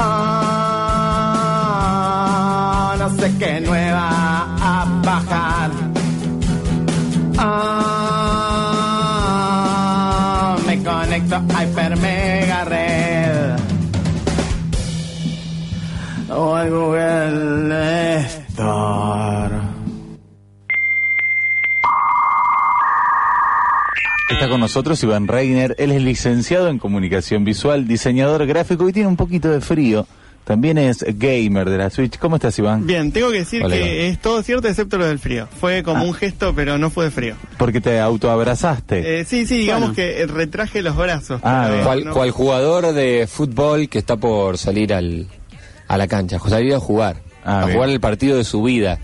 Ah, 0.00 1.74
no 2.98 3.10
sé 3.10 3.32
qué 3.38 3.60
nueva 3.60 4.08
a 4.60 4.84
bajar. 5.04 5.70
Ah, 7.38 8.96
me 10.66 10.82
conecto 10.82 11.36
a 11.36 11.42
Hyper 11.54 11.96
Mega 11.98 12.64
Red. 12.64 13.58
O 16.30 16.54
Google 16.70 17.67
con 24.58 24.62
nosotros 24.62 25.00
Iván 25.04 25.28
Reiner, 25.28 25.76
él 25.78 25.92
es 25.92 26.02
licenciado 26.02 26.68
en 26.68 26.78
comunicación 26.80 27.44
visual, 27.44 27.86
diseñador 27.86 28.44
gráfico 28.44 28.88
y 28.88 28.92
tiene 28.92 29.06
un 29.08 29.14
poquito 29.16 29.48
de 29.50 29.60
frío. 29.60 30.04
También 30.42 30.78
es 30.78 31.04
gamer 31.06 31.70
de 31.70 31.78
la 31.78 31.90
Switch. 31.90 32.18
¿Cómo 32.18 32.36
estás, 32.36 32.58
Iván? 32.58 32.84
Bien, 32.84 33.12
tengo 33.12 33.30
que 33.30 33.38
decir 33.38 33.62
Hola, 33.62 33.76
que 33.76 33.80
Iván. 33.82 34.12
es 34.12 34.18
todo 34.20 34.42
cierto 34.42 34.66
excepto 34.66 34.98
lo 34.98 35.06
del 35.06 35.20
frío. 35.20 35.46
Fue 35.60 35.84
como 35.84 35.98
Ah. 36.02 36.06
un 36.06 36.12
gesto, 36.14 36.54
pero 36.56 36.76
no 36.76 36.90
fue 36.90 37.04
de 37.04 37.10
frío. 37.12 37.36
Porque 37.56 37.80
te 37.80 38.00
autoabrazaste. 38.00 39.20
Eh, 39.20 39.24
sí, 39.24 39.46
sí, 39.46 39.58
digamos 39.58 39.94
Bueno. 39.94 39.94
que 39.94 40.26
retraje 40.26 40.82
los 40.82 40.96
brazos. 40.96 41.40
Ah. 41.44 41.70
¿Cuál, 41.84 42.04
no- 42.06 42.12
cuál 42.14 42.30
jugador 42.32 42.92
de 42.94 43.28
fútbol 43.30 43.88
que 43.88 43.98
está 43.98 44.16
por 44.16 44.58
salir 44.58 44.92
al, 44.92 45.28
a 45.86 45.96
la 45.96 46.08
cancha? 46.08 46.40
Salir 46.48 46.74
a 46.74 46.80
jugar. 46.80 47.18
Ah, 47.44 47.60
a 47.60 47.64
bien. 47.66 47.76
jugar 47.76 47.90
el 47.90 48.00
partido 48.00 48.36
de 48.36 48.42
su 48.44 48.60
vida. 48.64 48.98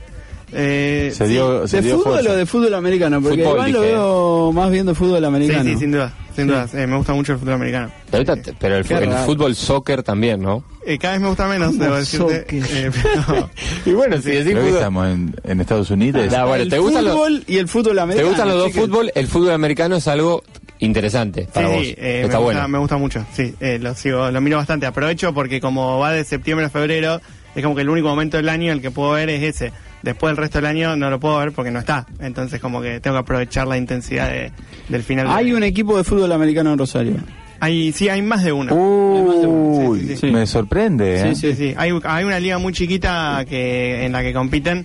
Eh, 0.52 1.10
se 1.14 1.26
sí. 1.26 1.32
dio, 1.32 1.66
se 1.66 1.78
¿De 1.78 1.82
dio 1.88 1.96
fútbol 1.98 2.12
fuerza. 2.14 2.30
o 2.30 2.36
de 2.36 2.46
fútbol 2.46 2.74
americano, 2.74 3.20
porque 3.20 3.42
Fútbol, 3.42 3.56
Iván 3.68 3.72
lo 3.72 3.80
veo 3.80 4.52
más 4.52 4.70
viendo 4.70 4.94
fútbol 4.94 5.18
Sí, 5.20 5.24
americano. 5.24 5.64
sí, 5.64 5.76
sin 5.78 5.90
duda, 5.92 6.12
sin 6.36 6.46
duda. 6.46 6.68
Eh, 6.74 6.86
me 6.86 6.96
gusta 6.96 7.12
mucho 7.12 7.32
el 7.32 7.38
fútbol 7.38 7.54
americano. 7.54 7.90
Pero, 8.10 8.24
ahorita- 8.32 8.52
pero 8.60 8.76
el, 8.76 8.90
el 8.92 9.12
fútbol 9.26 9.54
soccer 9.56 10.02
también, 10.02 10.40
¿no? 10.42 10.64
Eh, 10.86 10.98
cada 10.98 11.14
vez 11.14 11.22
me 11.22 11.28
gusta 11.28 11.48
menos, 11.48 11.76
debo 11.78 11.94
decirte. 11.96 12.40
soccer? 12.42 12.46
eh, 12.70 12.90
pero- 13.02 13.50
Y 13.86 13.92
bueno, 13.92 14.20
si 14.20 14.30
decís 14.30 14.52
fútbol, 14.52 14.68
estamos 14.68 15.06
en, 15.08 15.34
en 15.44 15.60
Estados 15.60 15.90
Unidos. 15.90 16.32
Ah, 16.34 16.44
bueno, 16.44 16.62
el 16.62 16.68
¿te 16.70 16.76
los- 16.76 16.86
fútbol 16.92 17.44
y 17.46 17.56
el 17.56 17.68
fútbol 17.68 17.94
¿te 17.94 18.00
americano. 18.00 18.28
gustan 18.28 18.48
los 18.48 18.58
dos 18.58 18.72
fútbol? 18.72 19.12
El 19.14 19.26
fútbol 19.26 19.50
americano 19.52 19.96
es 19.96 20.06
algo 20.08 20.44
interesante 20.78 21.48
para 21.52 21.68
sí, 21.68 21.74
vos. 21.74 21.84
sí, 21.84 21.94
eh, 21.96 22.22
está 22.24 22.36
me, 22.38 22.44
bueno. 22.44 22.58
gusta, 22.60 22.68
me 22.68 22.78
gusta 22.78 22.96
mucho. 22.98 23.26
Sí, 23.32 23.54
eh, 23.60 23.78
lo 23.80 23.94
sigo, 23.94 24.30
lo 24.30 24.40
miro 24.40 24.58
bastante. 24.58 24.86
Aprovecho 24.86 25.32
porque 25.32 25.60
como 25.60 25.98
va 25.98 26.12
de 26.12 26.24
septiembre 26.24 26.66
a 26.66 26.70
febrero, 26.70 27.20
es 27.54 27.62
como 27.62 27.74
que 27.74 27.82
el 27.82 27.88
único 27.88 28.08
momento 28.08 28.36
del 28.36 28.48
año 28.48 28.66
en 28.66 28.72
el 28.78 28.80
que 28.82 28.90
puedo 28.90 29.12
ver 29.12 29.30
es 29.30 29.42
ese. 29.42 29.72
Después 30.04 30.30
el 30.32 30.36
resto 30.36 30.58
del 30.58 30.66
año 30.66 30.96
no 30.96 31.08
lo 31.08 31.18
puedo 31.18 31.38
ver 31.38 31.52
porque 31.52 31.70
no 31.70 31.78
está. 31.78 32.06
Entonces 32.20 32.60
como 32.60 32.82
que 32.82 33.00
tengo 33.00 33.16
que 33.16 33.20
aprovechar 33.20 33.66
la 33.66 33.78
intensidad 33.78 34.28
de- 34.30 34.52
del 34.88 35.02
final. 35.02 35.28
Hay 35.30 35.46
de- 35.50 35.54
un 35.56 35.62
equipo 35.62 35.96
de 35.96 36.04
fútbol 36.04 36.30
americano 36.30 36.72
en 36.72 36.78
Rosario. 36.78 37.16
Hay, 37.60 37.92
sí, 37.92 38.10
hay 38.10 38.20
más 38.20 38.44
de 38.44 38.52
uno. 38.52 38.74
Uy, 38.74 40.00
Sí, 40.00 40.06
sí, 40.08 40.16
sí. 40.18 40.26
me 40.30 40.46
sorprende, 40.46 41.20
¿eh? 41.30 41.34
Sí, 41.34 41.40
sí, 41.52 41.54
sí. 41.56 41.74
Hay, 41.78 41.92
hay 42.04 42.24
una 42.24 42.38
liga 42.38 42.58
muy 42.58 42.72
chiquita 42.74 43.44
que 43.48 44.04
en 44.04 44.12
la 44.12 44.22
que 44.22 44.34
compiten 44.34 44.84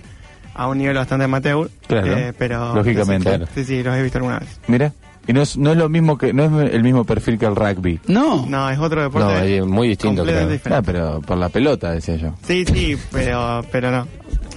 a 0.54 0.66
un 0.68 0.78
nivel 0.78 0.96
bastante 0.96 1.24
amateur. 1.26 1.70
Claro, 1.86 2.16
eh, 2.16 2.32
pero 2.38 2.74
lógicamente. 2.74 3.38
Sí, 3.38 3.44
sí, 3.56 3.64
sí, 3.64 3.82
los 3.82 3.94
he 3.96 4.02
visto 4.02 4.18
alguna 4.18 4.38
vez. 4.38 4.58
Mira, 4.68 4.92
y 5.28 5.32
no 5.34 5.42
es, 5.42 5.56
no 5.58 5.72
es 5.72 5.76
lo 5.76 5.88
mismo 5.90 6.16
que, 6.16 6.32
no 6.32 6.44
es 6.64 6.72
el 6.72 6.82
mismo 6.82 7.04
perfil 7.04 7.38
que 7.38 7.44
el 7.46 7.54
rugby. 7.54 8.00
No. 8.06 8.46
No, 8.46 8.70
es 8.70 8.78
otro 8.78 9.02
deporte. 9.02 9.28
No, 9.28 9.38
es 9.40 9.66
muy 9.66 9.88
distinto, 9.88 10.24
creo. 10.24 10.48
Ah, 10.70 10.80
pero 10.84 11.20
por 11.20 11.36
la 11.36 11.50
pelota, 11.50 11.92
decía 11.92 12.16
yo. 12.16 12.34
Sí, 12.46 12.64
sí, 12.64 12.96
pero, 13.12 13.62
pero 13.70 13.90
no. 13.90 14.06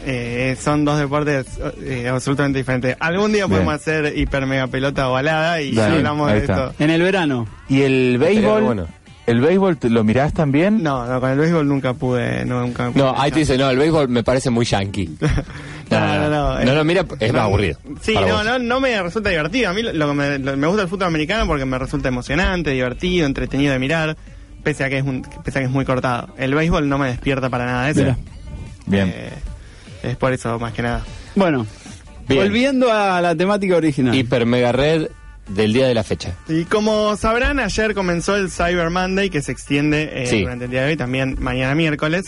Eh, 0.05 0.57
son 0.59 0.83
dos 0.85 0.99
deportes 0.99 1.45
eh, 1.81 2.07
absolutamente 2.09 2.59
diferentes. 2.59 2.97
Algún 2.99 3.31
día 3.31 3.45
Bien. 3.45 3.51
podemos 3.51 3.73
hacer 3.75 4.17
hiper 4.17 4.45
mega 4.45 4.67
pelota 4.67 5.09
o 5.09 5.13
balada 5.13 5.61
y 5.61 5.73
Dale, 5.73 5.97
hablamos 5.97 6.31
de 6.31 6.37
está. 6.39 6.67
esto. 6.67 6.83
En 6.83 6.89
el 6.89 7.01
verano. 7.01 7.47
¿Y 7.69 7.81
el 7.81 8.17
béisbol? 8.17 8.63
bueno. 8.63 8.87
¿El 9.25 9.39
béisbol 9.39 9.77
te- 9.77 9.89
lo 9.89 10.03
mirás 10.03 10.33
también? 10.33 10.83
No, 10.83 11.05
no, 11.07 11.21
con 11.21 11.29
el 11.29 11.37
béisbol 11.37 11.65
nunca 11.65 11.93
pude. 11.93 12.43
No, 12.43 12.59
nunca 12.59 12.91
pude 12.91 13.01
No, 13.01 13.15
ahí 13.17 13.31
te 13.31 13.39
dice, 13.39 13.57
no, 13.57 13.69
el 13.69 13.77
béisbol 13.77 14.09
me 14.09 14.21
parece 14.23 14.49
muy 14.49 14.65
yankee. 14.65 15.09
No, 15.89 15.99
no, 15.99 16.29
no. 16.29 16.53
No, 16.55 16.59
eh, 16.59 16.65
no, 16.75 16.83
mira, 16.85 17.05
es 17.19 17.31
no, 17.31 17.37
más 17.37 17.43
aburrido. 17.45 17.77
Sí, 18.01 18.15
no, 18.15 18.21
vos. 18.25 18.43
no, 18.45 18.57
no 18.57 18.79
me 18.79 18.99
resulta 19.03 19.29
divertido. 19.29 19.69
A 19.69 19.73
mí 19.73 19.83
lo, 19.83 19.93
lo 19.93 20.07
que 20.07 20.13
me, 20.15 20.39
lo- 20.39 20.57
me 20.57 20.65
gusta 20.65 20.81
el 20.83 20.87
fútbol 20.87 21.07
americano 21.09 21.45
porque 21.45 21.65
me 21.65 21.77
resulta 21.77 22.07
emocionante, 22.07 22.71
divertido, 22.71 23.27
entretenido 23.27 23.73
de 23.73 23.79
mirar, 23.79 24.17
pese 24.63 24.85
a 24.85 24.89
que 24.89 24.97
es, 24.97 25.03
un, 25.03 25.21
pese 25.43 25.59
a 25.59 25.61
que 25.61 25.65
es 25.67 25.71
muy 25.71 25.85
cortado. 25.85 26.29
El 26.37 26.55
béisbol 26.55 26.89
no 26.89 26.97
me 26.97 27.09
despierta 27.09 27.49
para 27.49 27.65
nada 27.67 27.85
de 27.85 27.91
eso. 27.91 28.01
Mira. 28.01 28.17
Bien. 28.87 29.13
Eh, 29.15 29.29
es 30.03 30.15
por 30.17 30.33
eso, 30.33 30.59
más 30.59 30.73
que 30.73 30.81
nada. 30.81 31.03
Bueno, 31.35 31.65
Bien. 32.27 32.41
volviendo 32.43 32.91
a 32.91 33.21
la 33.21 33.35
temática 33.35 33.75
original. 33.77 34.13
Hiper 34.13 34.45
mega 34.45 34.71
red 34.71 35.07
del 35.47 35.73
día 35.73 35.87
de 35.87 35.93
la 35.93 36.03
fecha. 36.03 36.35
Y 36.47 36.63
como 36.65 37.15
sabrán, 37.17 37.59
ayer 37.59 37.93
comenzó 37.93 38.35
el 38.35 38.49
Cyber 38.49 38.89
Monday 38.89 39.29
que 39.29 39.41
se 39.41 39.51
extiende 39.51 40.09
eh, 40.13 40.27
Sí. 40.27 40.41
durante 40.41 40.65
el 40.65 40.71
día 40.71 40.83
de 40.83 40.91
hoy, 40.91 40.97
también 40.97 41.35
mañana 41.39 41.75
miércoles. 41.75 42.25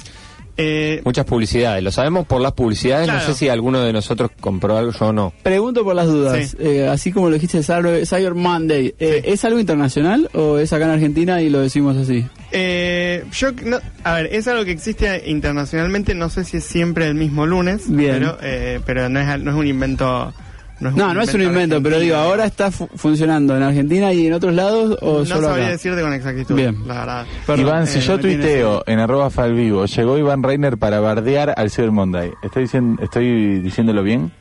Eh, 0.58 1.02
Muchas 1.04 1.26
publicidades. 1.26 1.84
Lo 1.84 1.92
sabemos 1.92 2.26
por 2.26 2.40
las 2.42 2.54
publicidades. 2.54 3.08
Claro. 3.08 3.20
No 3.20 3.26
sé 3.26 3.34
si 3.38 3.50
alguno 3.50 3.82
de 3.82 3.92
nosotros 3.92 4.32
compró 4.40 4.78
algo, 4.78 4.92
yo 4.94 5.12
no. 5.12 5.34
Pregunto 5.44 5.84
por 5.84 5.96
las 5.96 6.08
dudas. 6.08 6.50
Sí. 6.52 6.58
Eh, 6.60 6.88
así 6.88 7.12
como 7.12 7.28
lo 7.30 7.34
dijiste, 7.36 7.62
Cyber, 7.62 8.06
Cyber 8.08 8.36
Monday, 8.36 8.96
eh, 8.98 9.22
¿es 9.26 9.44
algo 9.44 9.60
internacional 9.60 10.30
o 10.34 10.58
es 10.58 10.72
acá 10.72 10.86
en 10.86 10.92
Argentina 10.92 11.42
y 11.42 11.50
lo 11.50 11.60
decimos 11.60 11.98
así? 11.98 12.26
Eh, 12.52 13.24
yo, 13.32 13.52
no- 13.64 13.80
a 14.04 14.14
ver, 14.14 14.30
es 14.32 14.48
algo 14.48 14.64
que 14.66 14.72
existe 14.72 15.24
internacionalmente, 15.30 16.14
no 16.16 16.30
sé 16.30 16.44
si 16.44 16.58
es 16.58 16.64
siempre 16.64 17.08
el 17.08 17.16
mismo 17.16 17.46
lunes, 17.46 17.84
Bien. 17.88 18.14
pero, 18.14 18.38
eh, 18.42 18.80
pero 18.86 19.10
no, 19.10 19.20
es, 19.20 19.40
no 19.42 19.52
es 19.52 19.58
un 19.58 19.68
invento. 19.68 20.34
No, 20.82 21.14
no 21.14 21.22
es 21.22 21.34
un 21.34 21.42
invento, 21.42 21.82
pero 21.82 22.00
digo, 22.00 22.18
ahora 22.18 22.46
está 22.46 22.70
fu- 22.70 22.90
funcionando 22.96 23.56
en 23.56 23.64
Argentina 23.64 24.12
y 24.12 24.28
en 24.28 24.34
otros 24.34 24.54
lados 24.54 24.98
o 25.02 25.20
No 25.20 25.26
solo 25.26 25.48
sabría 25.48 25.64
acá. 25.68 25.72
decirte 25.72 26.02
con 26.02 26.12
exactitud, 26.12 26.54
Bien. 26.56 26.76
la 26.86 26.94
verdad. 27.00 27.26
Perdón, 27.48 27.66
Iván, 27.66 27.88
si 27.88 28.00
eh, 28.00 28.02
yo 28.02 28.18
me 28.18 28.20
tiene 28.24 28.44
tuiteo 28.44 28.84
en 28.86 29.00
arroba 29.00 29.30
falvivo, 29.30 29.86
llegó 29.86 30.18
Iván 30.18 30.44
Reiner 30.44 30.78
para 30.78 31.00
bardear 31.00 31.54
al 31.56 31.72
Cyber 31.72 31.92
Monday. 31.92 32.32
¿Estoy, 32.44 32.64
diciendo, 32.64 33.02
¿Estoy 33.02 33.60
diciéndolo 33.62 34.04
bien? 34.04 34.34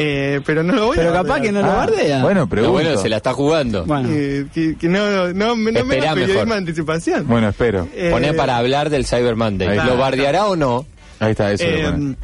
Eh, 0.00 0.40
pero 0.46 0.62
no 0.62 0.74
lo 0.74 0.86
voy 0.86 0.96
Pero 0.96 1.10
a 1.10 1.12
capaz 1.12 1.28
bardear. 1.40 1.42
que 1.42 1.52
no 1.52 1.60
lo 1.62 1.72
Ah, 1.72 1.76
bardea. 1.76 2.22
Bueno, 2.22 2.40
Pero 2.48 2.48
pregunto. 2.48 2.72
bueno, 2.72 2.96
se 3.02 3.08
la 3.08 3.16
está 3.16 3.32
jugando. 3.32 3.84
Bueno, 3.84 4.08
Eh, 4.12 4.46
que, 4.54 4.76
que 4.76 4.88
no, 4.88 5.10
no, 5.10 5.32
no, 5.34 5.46
no 5.48 5.56
me 5.56 5.70
Esperá 5.80 6.04
da 6.10 6.14
periodismo 6.14 6.52
de 6.52 6.58
anticipación. 6.58 7.26
Bueno, 7.26 7.48
espero. 7.48 7.88
Eh, 7.96 8.10
Poné 8.12 8.32
para 8.32 8.56
hablar 8.58 8.90
del 8.90 9.04
Cyber 9.06 9.34
Monday. 9.34 9.66
Ahí 9.68 9.76
¿Lo 9.76 9.82
está. 9.82 9.94
bardeará 9.96 10.46
o 10.46 10.54
no? 10.54 10.86
Ahí 11.18 11.32
está, 11.32 11.50
eso. 11.50 11.64
lo 11.64 11.70
Eh, 11.70 12.14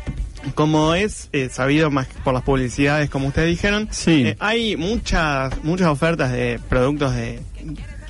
como 0.55 0.95
es 0.95 1.31
eh, 1.33 1.49
sabido 1.51 1.91
más 1.91 2.07
por 2.23 2.33
las 2.33 2.45
publicidades, 2.45 3.11
como 3.11 3.27
ustedes 3.29 3.49
dijeron, 3.49 3.89
Sí. 3.91 4.25
eh, 4.29 4.37
hay 4.39 4.77
muchas 4.77 5.53
muchas 5.65 5.89
ofertas 5.89 6.31
de 6.31 6.61
productos 6.69 7.15
de 7.17 7.41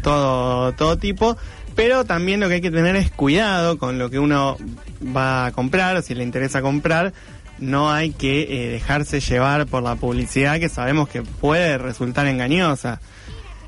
todo 0.02 0.72
todo 0.72 0.98
tipo, 0.98 1.36
pero 1.74 2.04
también 2.04 2.40
lo 2.40 2.48
que 2.48 2.54
hay 2.56 2.60
que 2.60 2.70
tener 2.70 2.96
es 2.96 3.10
cuidado 3.10 3.78
con 3.78 3.98
lo 3.98 4.10
que 4.10 4.18
uno 4.18 4.56
va 5.16 5.46
a 5.46 5.52
comprar, 5.52 5.96
o 5.96 6.02
si 6.02 6.14
le 6.14 6.22
interesa 6.22 6.60
comprar, 6.60 7.12
no 7.58 7.92
hay 7.92 8.10
que 8.10 8.42
eh, 8.42 8.70
dejarse 8.70 9.20
llevar 9.20 9.66
por 9.66 9.82
la 9.82 9.96
publicidad 9.96 10.58
que 10.58 10.68
sabemos 10.68 11.08
que 11.08 11.22
puede 11.22 11.78
resultar 11.78 12.26
engañosa. 12.26 13.00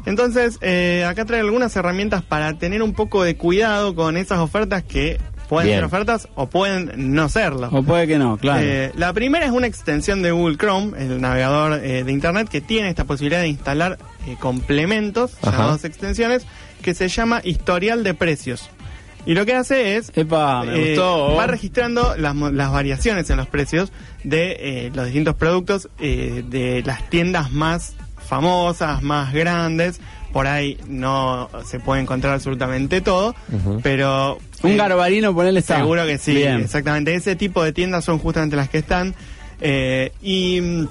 Entonces, 0.05 0.59
eh, 0.61 1.05
acá 1.09 1.25
trae 1.25 1.41
algunas 1.41 1.75
herramientas 1.75 2.23
para 2.23 2.57
tener 2.59 2.83
un 2.83 2.93
poco 2.93 3.25
de 3.25 3.37
cuidado 3.37 3.95
con 3.95 4.17
esas 4.17 4.39
ofertas 4.39 4.85
que 4.85 5.19
pueden 5.49 5.67
Bien. 5.69 5.79
ser 5.79 5.85
ofertas 5.85 6.29
o 6.35 6.49
pueden 6.49 7.15
no 7.15 7.29
serlo. 7.29 7.69
o 7.73 7.83
puede 7.83 8.07
que 8.07 8.19
no, 8.19 8.37
claro. 8.37 8.61
Eh, 8.63 8.93
la 8.97 9.13
primera 9.13 9.47
es 9.47 9.53
una 9.53 9.67
extensión 9.67 10.23
de 10.23 10.33
Google 10.33 10.57
Chrome, 10.57 10.99
el 10.99 11.21
navegador 11.21 11.85
eh, 11.85 12.05
de 12.05 12.13
Internet, 12.13 12.49
que 12.49 12.61
tiene 12.61 12.89
esta 12.89 13.05
posibilidad 13.05 13.41
de 13.41 13.49
instalar 13.49 13.99
eh, 14.27 14.37
complementos, 14.39 15.37
Ajá. 15.43 15.53
llamados 15.53 15.85
extensiones, 15.85 16.47
que 16.83 16.95
se 16.95 17.09
llama 17.09 17.41
historial 17.45 18.05
de 18.05 18.15
precios. 18.15 18.71
Y 19.27 19.35
lo 19.35 19.45
que 19.45 19.55
hace 19.55 19.97
es 19.97 20.13
Epa, 20.15 20.63
me 20.65 20.75
eh, 20.77 20.89
gustó. 20.91 21.35
va 21.35 21.47
registrando 21.49 22.15
las, 22.17 22.35
mo- 22.35 22.51
las 22.51 22.71
variaciones 22.73 23.29
en 23.29 23.37
los 23.37 23.49
precios 23.49 23.93
de 24.25 24.57
eh, 24.87 24.93
los 24.95 25.05
distintos 25.07 25.35
productos 25.35 25.89
eh, 25.99 26.45
de 26.49 26.83
las 26.87 27.11
tiendas 27.11 27.51
más 27.53 27.95
famosas, 28.29 29.03
más 29.03 29.33
grandes. 29.35 30.01
Por 30.33 30.47
ahí 30.47 30.79
no 30.89 31.49
se 31.65 31.81
puede 31.81 32.03
encontrar 32.03 32.35
absolutamente 32.35 33.01
todo, 33.01 33.35
pero 33.83 34.39
Un 34.63 34.73
eh, 34.73 34.77
garbarino, 34.77 35.35
ponele 35.35 35.61
está. 35.61 35.77
Seguro 35.79 36.05
que 36.07 36.19
sí, 36.19 36.35
Bien. 36.35 36.61
exactamente. 36.61 37.15
Ese 37.15 37.37
tipo 37.37 37.63
de 37.65 37.73
tiendas 37.73 38.05
son 38.05 38.19
justamente 38.19 38.55
las 38.57 38.69
que 38.69 38.79
están. 38.79 39.15
eh, 39.61 40.13
y 40.23 40.61
mm, 40.61 40.89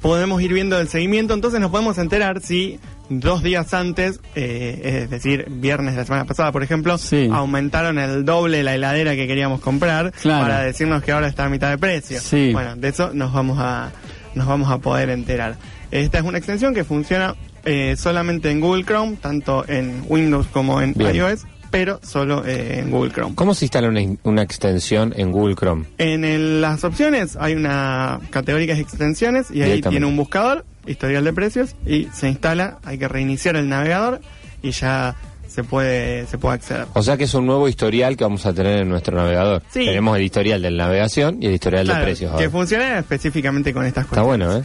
podemos 0.00 0.40
ir 0.42 0.52
viendo 0.54 0.78
el 0.78 0.88
seguimiento, 0.88 1.34
entonces 1.34 1.60
nos 1.60 1.70
podemos 1.70 1.98
enterar 1.98 2.40
si 2.40 2.78
dos 3.10 3.42
días 3.42 3.74
antes, 3.74 4.20
eh, 4.36 5.00
es 5.04 5.10
decir, 5.10 5.46
viernes 5.50 5.94
de 5.94 6.00
la 6.00 6.04
semana 6.06 6.24
pasada, 6.24 6.52
por 6.52 6.62
ejemplo, 6.62 6.96
Sí. 6.96 7.28
aumentaron 7.32 7.98
el 7.98 8.24
doble 8.24 8.62
la 8.62 8.74
heladera 8.74 9.14
que 9.16 9.26
queríamos 9.26 9.60
comprar 9.60 10.12
Claro. 10.22 10.42
para 10.44 10.60
decirnos 10.62 11.02
que 11.02 11.12
ahora 11.12 11.26
está 11.28 11.44
a 11.44 11.48
mitad 11.48 11.70
de 11.70 11.76
precio. 11.78 12.20
Sí. 12.20 12.50
Bueno, 12.52 12.76
de 12.76 12.88
eso 12.88 13.10
nos 13.12 13.32
vamos 13.32 13.58
a, 13.60 13.90
nos 14.34 14.46
vamos 14.46 14.70
a 14.70 14.78
poder 14.78 15.10
enterar. 15.10 15.56
Esta 15.90 16.18
es 16.18 16.24
una 16.24 16.38
extensión 16.38 16.72
que 16.72 16.84
funciona 16.84 17.34
eh, 17.64 17.94
solamente 17.98 18.50
en 18.50 18.60
Google 18.60 18.84
Chrome, 18.84 19.16
tanto 19.20 19.64
en 19.68 20.04
Windows 20.08 20.46
como 20.46 20.80
en 20.80 20.94
Bien. 20.94 21.14
iOS, 21.16 21.44
pero 21.70 22.00
solo 22.02 22.42
eh, 22.46 22.78
en 22.78 22.90
Google 22.90 23.10
Chrome. 23.12 23.34
¿Cómo 23.34 23.52
se 23.54 23.66
instala 23.66 23.88
una, 23.88 24.00
una 24.22 24.42
extensión 24.42 25.12
en 25.16 25.30
Google 25.30 25.56
Chrome? 25.56 25.84
En 25.98 26.24
el- 26.24 26.60
las 26.62 26.84
opciones 26.84 27.36
hay 27.38 27.54
una 27.54 28.18
categoría 28.30 28.72
es 28.72 28.80
extensiones 28.80 29.50
y 29.50 29.60
ahí 29.62 29.82
tiene 29.82 30.06
un 30.06 30.16
buscador, 30.16 30.64
historial 30.86 31.24
de 31.24 31.32
precios 31.32 31.74
y 31.86 32.08
se 32.14 32.28
instala, 32.28 32.78
hay 32.84 32.98
que 32.98 33.08
reiniciar 33.08 33.56
el 33.56 33.68
navegador 33.68 34.20
y 34.62 34.70
ya 34.72 35.14
se 35.48 35.64
puede 35.64 36.26
se 36.26 36.38
puede 36.38 36.54
acceder. 36.54 36.86
O 36.94 37.02
sea 37.02 37.16
que 37.16 37.24
es 37.24 37.34
un 37.34 37.44
nuevo 37.46 37.68
historial 37.68 38.16
que 38.16 38.24
vamos 38.24 38.46
a 38.46 38.52
tener 38.52 38.80
en 38.82 38.88
nuestro 38.88 39.16
navegador. 39.16 39.62
Sí. 39.70 39.84
Tenemos 39.84 40.16
el 40.16 40.22
historial 40.22 40.62
de 40.62 40.70
navegación 40.70 41.42
y 41.42 41.46
el 41.46 41.54
historial 41.54 41.84
Claro, 41.86 42.00
de 42.00 42.04
precios. 42.06 42.30
que 42.30 42.36
ahora. 42.44 42.50
funciona 42.50 42.98
específicamente 42.98 43.72
con 43.72 43.84
estas 43.84 44.04
Está 44.04 44.10
cosas. 44.22 44.24
bueno, 44.26 44.56
¿eh? 44.56 44.62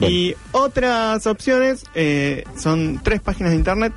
Bien. 0.00 0.12
Y 0.12 0.34
otras 0.52 1.26
opciones 1.26 1.84
eh, 1.94 2.44
son 2.58 3.00
tres 3.02 3.20
páginas 3.20 3.50
de 3.52 3.56
internet. 3.58 3.92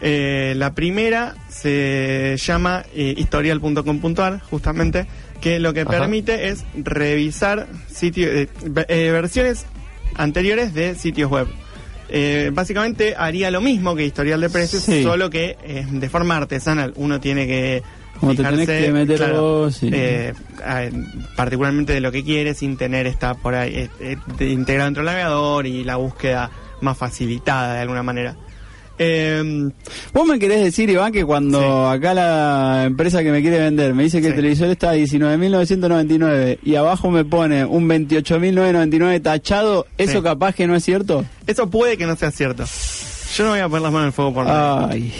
Eh, 0.00 0.54
la 0.56 0.74
primera 0.74 1.36
se 1.48 2.36
llama 2.38 2.84
eh, 2.92 3.14
historial.com.ar, 3.16 4.40
justamente, 4.50 5.06
que 5.40 5.60
lo 5.60 5.72
que 5.72 5.82
Ajá. 5.82 5.90
permite 5.90 6.48
es 6.48 6.64
revisar 6.74 7.68
sitio- 7.88 8.28
ve- 8.64 8.84
versiones 9.12 9.64
anteriores 10.16 10.74
de 10.74 10.94
sitios 10.94 11.30
web. 11.30 11.46
Eh, 12.14 12.50
básicamente 12.52 13.14
haría 13.16 13.50
lo 13.50 13.60
mismo 13.62 13.94
que 13.96 14.04
historial 14.04 14.40
de 14.40 14.50
precios, 14.50 14.82
Sí. 14.82 15.02
solo 15.02 15.30
que 15.30 15.56
eh, 15.64 15.86
de 15.90 16.08
forma 16.10 16.36
artesanal. 16.36 16.92
Uno 16.96 17.20
tiene 17.20 17.46
que 17.46 17.82
Como 18.20 18.32
fijarse, 18.34 18.66
que 18.66 18.92
meter 18.92 19.32
vos, 19.32 19.74
sí. 19.76 19.88
eh, 19.92 20.34
particularmente 21.36 21.94
de 21.94 22.00
lo 22.00 22.12
que 22.12 22.22
quiere 22.22 22.54
sin 22.54 22.76
tener 22.76 23.06
esta 23.06 23.34
por 23.34 23.54
ahí 23.54 23.88
eh, 24.00 24.16
eh, 24.38 24.44
integrado 24.48 24.86
dentro 24.88 25.02
del 25.02 25.06
navegador 25.12 25.66
y 25.66 25.84
la 25.84 25.96
búsqueda 25.96 26.50
más 26.80 26.98
facilitada 26.98 27.74
de 27.74 27.80
alguna 27.80 28.02
manera. 28.02 28.36
Eh, 28.98 29.70
Vos 30.12 30.26
me 30.26 30.38
querés 30.38 30.62
decir, 30.64 30.88
Iván, 30.90 31.12
que 31.12 31.24
cuando 31.24 31.88
acá 31.88 32.14
la 32.14 32.84
empresa 32.86 33.22
que 33.22 33.30
me 33.32 33.40
quiere 33.42 33.58
vender 33.58 33.94
me 33.94 34.04
dice 34.04 34.20
que 34.20 34.28
el 34.28 34.34
televisor 34.34 34.68
está 34.68 34.90
a 34.90 34.94
19.999 34.96 36.58
y 36.62 36.74
abajo 36.76 37.10
me 37.10 37.24
pone 37.24 37.64
un 37.64 37.88
28.999 37.88 39.22
tachado, 39.22 39.86
¿eso 39.98 40.18
Sí. 40.18 40.22
capaz 40.22 40.54
que 40.54 40.66
no 40.66 40.74
es 40.76 40.84
cierto? 40.84 41.24
eso 41.46 41.68
puede 41.70 41.96
que 41.96 42.06
no 42.06 42.16
sea 42.16 42.30
cierto. 42.30 42.64
Yo 43.36 43.44
no 43.44 43.50
voy 43.50 43.60
a 43.60 43.68
poner 43.68 43.82
las 43.82 43.92
manos 43.92 44.02
en 44.04 44.06
el 44.08 44.12
fuego 44.12 44.34
por 44.34 44.46
nada. 44.46 44.88
Ay, 44.90 45.12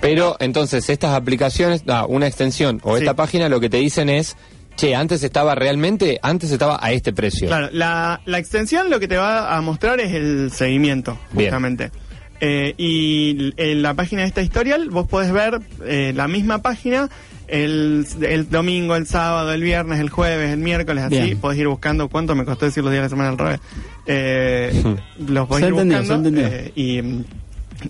Pero 0.00 0.36
entonces 0.40 0.88
estas 0.90 1.14
aplicaciones, 1.14 1.84
ah, 1.86 2.06
una 2.08 2.26
extensión 2.26 2.80
o 2.82 2.96
Sí. 2.96 3.02
esta 3.04 3.14
página 3.14 3.48
lo 3.48 3.60
que 3.60 3.70
te 3.70 3.76
dicen 3.76 4.08
es, 4.08 4.36
che, 4.76 4.96
antes 4.96 5.22
estaba 5.22 5.54
realmente, 5.54 6.18
antes 6.22 6.50
estaba 6.50 6.78
a 6.82 6.90
este 6.92 7.12
precio. 7.12 7.46
Claro, 7.46 7.68
la, 7.72 8.20
la 8.24 8.38
extensión 8.38 8.90
lo 8.90 8.98
que 8.98 9.06
te 9.06 9.16
va 9.16 9.56
a 9.56 9.60
mostrar 9.60 10.00
es 10.00 10.12
el 10.12 10.50
seguimiento, 10.50 11.16
Bien. 11.32 11.50
Eh, 12.44 12.74
y 12.76 13.52
en 13.56 13.82
la 13.82 13.94
página 13.94 14.22
de 14.22 14.26
esta 14.28 14.42
historial 14.42 14.90
vos 14.90 15.06
podés 15.06 15.30
ver 15.32 15.60
eh, 15.86 16.12
la 16.12 16.26
misma 16.26 16.58
página 16.60 17.08
el, 17.46 18.04
el 18.20 18.50
domingo, 18.50 18.96
el 18.96 19.06
sábado, 19.06 19.52
el 19.52 19.62
viernes, 19.62 20.00
el 20.00 20.10
jueves, 20.10 20.50
el 20.50 20.58
miércoles, 20.58 21.04
así. 21.04 21.20
Bien. 21.20 21.38
Podés 21.38 21.58
ir 21.60 21.68
buscando 21.68 22.08
cuánto 22.08 22.34
me 22.34 22.44
costó 22.44 22.64
decir 22.66 22.82
los 22.82 22.90
días 22.92 23.02
de 23.02 23.04
la 23.04 23.10
semana 23.10 23.28
al 23.30 23.38
revés. 23.38 23.60
Eh, 24.06 24.96
los 25.28 25.46
podés 25.46 25.62
Se 25.66 25.68
ir 25.70 25.74
entendió, 25.78 25.98
buscando 26.00 26.40
eh, 26.40 26.72
y, 26.74 27.00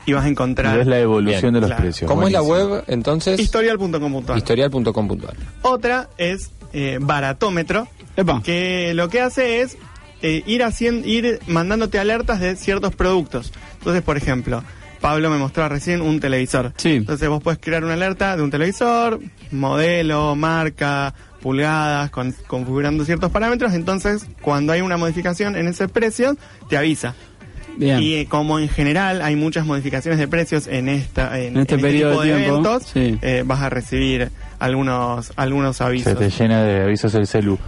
y 0.04 0.12
vas 0.12 0.24
a 0.24 0.28
encontrar 0.28 0.74
Y 0.74 0.78
ves 0.78 0.86
la 0.86 0.98
evolución 1.00 1.40
Bien, 1.40 1.54
de 1.54 1.60
los 1.60 1.68
claro. 1.68 1.82
precios. 1.84 2.10
¿Cómo 2.10 2.26
es 2.26 2.32
la 2.32 2.42
web 2.42 2.84
entonces? 2.88 3.40
historial.com.ar. 3.40 4.36
Historial.com.ar. 4.36 5.34
Otra 5.62 6.10
es 6.18 6.50
eh, 6.74 6.98
Baratómetro, 7.00 7.88
Epa. 8.16 8.42
que 8.42 8.92
lo 8.94 9.08
que 9.08 9.20
hace 9.22 9.62
es 9.62 9.78
eh, 10.22 10.42
ir 10.46 10.62
haciendo, 10.62 11.06
ir 11.06 11.40
mandándote 11.46 11.98
alertas 11.98 12.40
de 12.40 12.56
ciertos 12.56 12.94
productos. 12.94 13.52
Entonces, 13.78 14.02
por 14.02 14.16
ejemplo, 14.16 14.62
Pablo 15.00 15.30
me 15.30 15.36
mostró 15.38 15.68
recién 15.68 16.00
un 16.00 16.20
televisor. 16.20 16.72
Sí. 16.76 16.90
Entonces 16.92 17.28
vos 17.28 17.42
puedes 17.42 17.58
crear 17.60 17.82
una 17.84 17.94
alerta 17.94 18.36
de 18.36 18.42
un 18.42 18.50
televisor, 18.50 19.18
modelo, 19.50 20.34
marca, 20.36 21.14
pulgadas, 21.40 22.10
con- 22.10 22.34
configurando 22.46 23.04
ciertos 23.04 23.30
parámetros. 23.32 23.72
Entonces, 23.74 24.26
cuando 24.40 24.72
hay 24.72 24.80
una 24.80 24.96
modificación 24.96 25.56
en 25.56 25.66
ese 25.68 25.88
precio, 25.88 26.36
te 26.68 26.76
avisa. 26.76 27.14
Bien. 27.76 28.02
Y 28.02 28.14
eh, 28.16 28.26
como 28.28 28.58
en 28.58 28.68
general 28.68 29.22
hay 29.22 29.34
muchas 29.34 29.64
modificaciones 29.64 30.18
de 30.20 30.28
precios 30.28 30.66
en 30.66 30.88
esta 30.90 31.40
en, 31.40 31.56
En 31.56 31.62
este 31.62 31.78
periodo 31.78 32.10
tipo 32.12 32.22
de 32.22 32.28
tiempo, 32.34 32.50
eventos, 32.52 32.82
sí. 32.92 33.18
eh, 33.22 33.42
vas 33.46 33.60
a 33.62 33.70
recibir 33.70 34.30
algunos 34.58 35.32
algunos 35.36 35.78
Se 35.78 35.84
avisos. 35.84 36.18
te 36.18 36.28
llena 36.30 36.62
de 36.64 36.82
avisos 36.82 37.14
el 37.14 37.26
celu. 37.26 37.58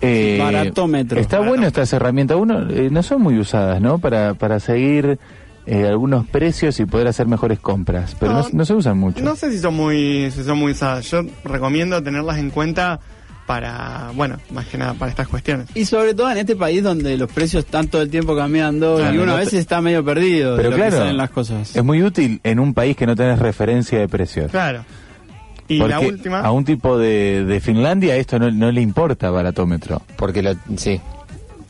Eh, 0.00 0.38
Baratómetro. 0.40 1.20
Está 1.20 1.40
bueno 1.40 1.66
estas 1.66 1.92
herramientas. 1.92 2.36
Uno, 2.38 2.68
eh, 2.70 2.88
no 2.90 3.02
son 3.02 3.22
muy 3.22 3.38
usadas, 3.38 3.80
¿no? 3.80 3.98
Para, 3.98 4.34
para 4.34 4.60
seguir 4.60 5.18
eh, 5.66 5.86
algunos 5.86 6.26
precios 6.26 6.80
y 6.80 6.86
poder 6.86 7.06
hacer 7.08 7.26
mejores 7.26 7.58
compras. 7.60 8.16
Pero 8.18 8.32
no, 8.32 8.42
No, 8.42 8.48
no 8.52 8.64
se 8.64 8.74
usan 8.74 8.98
mucho. 8.98 9.22
No 9.22 9.36
sé 9.36 9.50
si 9.52 9.58
son 9.58 9.74
muy 9.74 10.30
si 10.30 10.42
son 10.42 10.58
muy 10.58 10.72
usadas. 10.72 11.10
Yo 11.10 11.22
recomiendo 11.44 12.02
tenerlas 12.02 12.38
en 12.38 12.50
cuenta 12.50 13.00
para, 13.46 14.12
bueno, 14.14 14.36
más 14.52 14.66
que 14.66 14.78
nada 14.78 14.94
para 14.94 15.10
estas 15.10 15.26
cuestiones. 15.26 15.66
Y 15.74 15.84
sobre 15.84 16.14
todo 16.14 16.30
en 16.30 16.38
este 16.38 16.54
país 16.54 16.84
donde 16.84 17.16
los 17.16 17.30
precios 17.32 17.64
están 17.64 17.88
todo 17.88 18.00
el 18.00 18.08
tiempo 18.08 18.36
cambiando 18.36 18.96
Claro, 18.98 19.12
y 19.14 19.18
uno 19.18 19.26
no 19.26 19.32
a 19.32 19.36
veces 19.40 19.54
está 19.54 19.80
medio 19.80 20.04
perdido 20.04 20.56
Pero 20.56 20.70
de 20.70 20.76
lo 20.76 20.82
que 20.82 20.88
claro, 20.88 20.98
salen 20.98 21.16
las 21.16 21.30
cosas. 21.30 21.74
es 21.74 21.84
muy 21.84 22.00
útil 22.02 22.40
en 22.44 22.60
un 22.60 22.74
país 22.74 22.96
que 22.96 23.06
no 23.06 23.16
tenés 23.16 23.40
referencia 23.40 23.98
de 23.98 24.06
precios. 24.08 24.52
Claro. 24.52 24.84
Y 25.70 25.78
Porque 25.78 25.94
la 25.94 26.00
última, 26.00 26.40
a 26.40 26.50
un 26.50 26.64
tipo 26.64 26.98
de, 26.98 27.44
de 27.44 27.60
Finlandia 27.60 28.16
esto 28.16 28.38
no, 28.38 28.50
no 28.50 28.72
le 28.72 28.80
importa 28.80 29.30
baratómetro. 29.30 30.02
Porque 30.16 30.42
lo, 30.42 30.54
sí. 30.76 31.00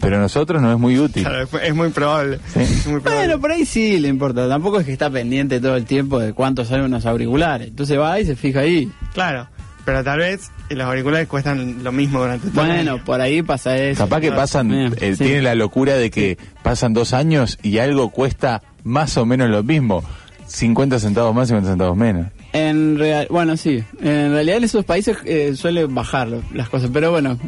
Pero 0.01 0.17
a 0.17 0.21
nosotros 0.21 0.63
no 0.63 0.73
es 0.73 0.79
muy 0.79 0.99
útil. 0.99 1.23
claro, 1.25 1.47
es- 1.63 1.75
muy 1.75 1.91
probable. 1.91 2.41
Sí. 2.55 2.61
Es 2.61 2.87
muy 2.87 3.01
probable. 3.01 3.27
Bueno, 3.27 3.41
por 3.43 3.53
ahí 3.53 3.67
sí 3.67 4.01
le 4.01 4.09
importa. 4.09 4.49
Tampoco 4.49 4.81
es 4.81 4.87
que 4.87 4.93
está 4.93 5.11
pendiente 5.11 5.61
todo 5.61 5.77
el 5.77 5.85
tiempo 5.85 6.19
de 6.19 6.33
cuánto 6.33 6.65
salen 6.65 6.87
unos 6.87 7.05
auriculares. 7.05 7.69
Entonces 7.69 7.99
va 7.99 8.19
y 8.19 8.25
se 8.25 8.35
fija 8.37 8.61
ahí. 8.61 8.91
Claro, 9.13 9.47
pero 9.85 10.03
tal 10.03 10.21
vez 10.21 10.51
los 10.71 10.87
auriculares 10.87 11.29
cuestan 11.29 11.85
lo 11.85 11.93
mismo 11.93 12.21
durante 12.21 12.49
todo 12.49 12.63
el 12.63 12.69
Bueno, 12.69 12.93
año. 12.95 13.05
por 13.05 13.21
ahí 13.21 13.43
pasa 13.43 13.77
eso. 13.77 14.03
Capaz 14.05 14.21
que 14.23 14.33
pasan, 14.33 14.73
eh, 14.73 15.15
sí. 15.15 15.25
tiene 15.25 15.43
la 15.43 15.55
locura 15.55 15.97
de 15.97 16.11
que 16.11 16.39
pasan 16.63 16.95
dos 16.95 17.13
años 17.13 17.59
y 17.63 17.77
algo 17.77 18.09
cuesta 18.09 18.63
más 18.85 19.19
o 19.19 19.27
menos 19.27 19.51
lo 19.51 19.63
mismo. 19.63 20.03
50 20.47 20.99
centavos 20.99 21.35
más, 21.35 21.49
50 21.49 21.69
centavos 21.71 21.97
menos. 21.99 22.27
En 22.53 22.99
real, 22.99 23.29
bueno, 23.31 23.57
sí. 23.57 23.85
En 24.01 24.33
realidad 24.33 24.59
en 24.59 24.65
esos 24.65 24.85
países 24.85 25.17
eh, 25.25 25.55
suele 25.55 25.87
bajar 25.87 26.29
las 26.53 26.69
cosas. 26.69 26.91
Pero 26.93 27.11
bueno, 27.11 27.39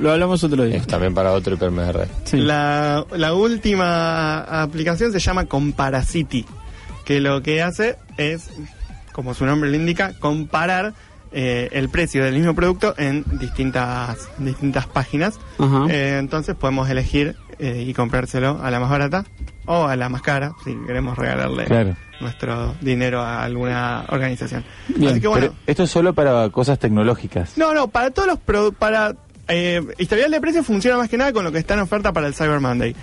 lo 0.00 0.12
hablamos 0.12 0.44
otro 0.44 0.64
día. 0.64 0.76
Es 0.76 0.86
también 0.86 1.14
para 1.14 1.32
otro 1.32 1.54
hipermr. 1.54 2.06
Sí. 2.24 2.36
La, 2.38 3.04
la 3.16 3.34
última 3.34 4.40
aplicación 4.62 5.12
se 5.12 5.18
llama 5.18 5.46
Comparacity, 5.46 6.44
que 7.04 7.20
lo 7.20 7.42
que 7.42 7.62
hace 7.62 7.96
es, 8.16 8.50
como 9.12 9.34
su 9.34 9.46
nombre 9.46 9.70
lo 9.70 9.76
indica, 9.76 10.12
comparar 10.18 10.94
eh, 11.32 11.68
el 11.72 11.88
precio 11.88 12.24
del 12.24 12.34
mismo 12.34 12.54
producto 12.54 12.94
en 12.98 13.24
distintas, 13.38 14.28
distintas 14.38 14.86
páginas. 14.86 15.38
Ajá. 15.58 15.86
Eh, 15.88 16.18
entonces 16.18 16.56
podemos 16.56 16.90
elegir 16.90 17.36
eh, 17.58 17.84
y 17.86 17.94
comprárselo 17.94 18.60
a 18.62 18.70
la 18.70 18.80
más 18.80 18.90
barata 18.90 19.24
o 19.72 19.86
a 19.86 19.94
la 19.94 20.08
más 20.08 20.20
cara, 20.20 20.52
si 20.64 20.74
queremos 20.84 21.16
regalarle 21.16 21.64
Claro. 21.66 21.94
nuestro 22.20 22.74
dinero 22.80 23.20
a 23.20 23.44
alguna 23.44 24.04
organización. 24.08 24.64
Bien, 24.88 25.12
Así 25.12 25.20
que 25.20 25.28
bueno, 25.28 25.46
Pero 25.46 25.58
esto 25.68 25.82
es 25.84 25.90
solo 25.90 26.12
para 26.12 26.48
cosas 26.50 26.78
tecnológicas. 26.80 27.56
no, 27.56 27.72
no, 27.72 27.86
para 27.86 28.10
todos 28.10 28.26
los 28.26 28.38
produ- 28.44 28.74
para 28.74 29.14
eh, 29.46 29.80
historial 29.98 30.30
de 30.32 30.40
precios 30.40 30.66
funciona 30.66 30.96
más 30.96 31.08
que 31.08 31.16
nada 31.16 31.32
con 31.32 31.44
lo 31.44 31.52
que 31.52 31.58
está 31.58 31.74
en 31.74 31.80
oferta 31.80 32.12
para 32.12 32.26
el 32.26 32.34
Cyber 32.34 32.58
Monday. 32.58 32.96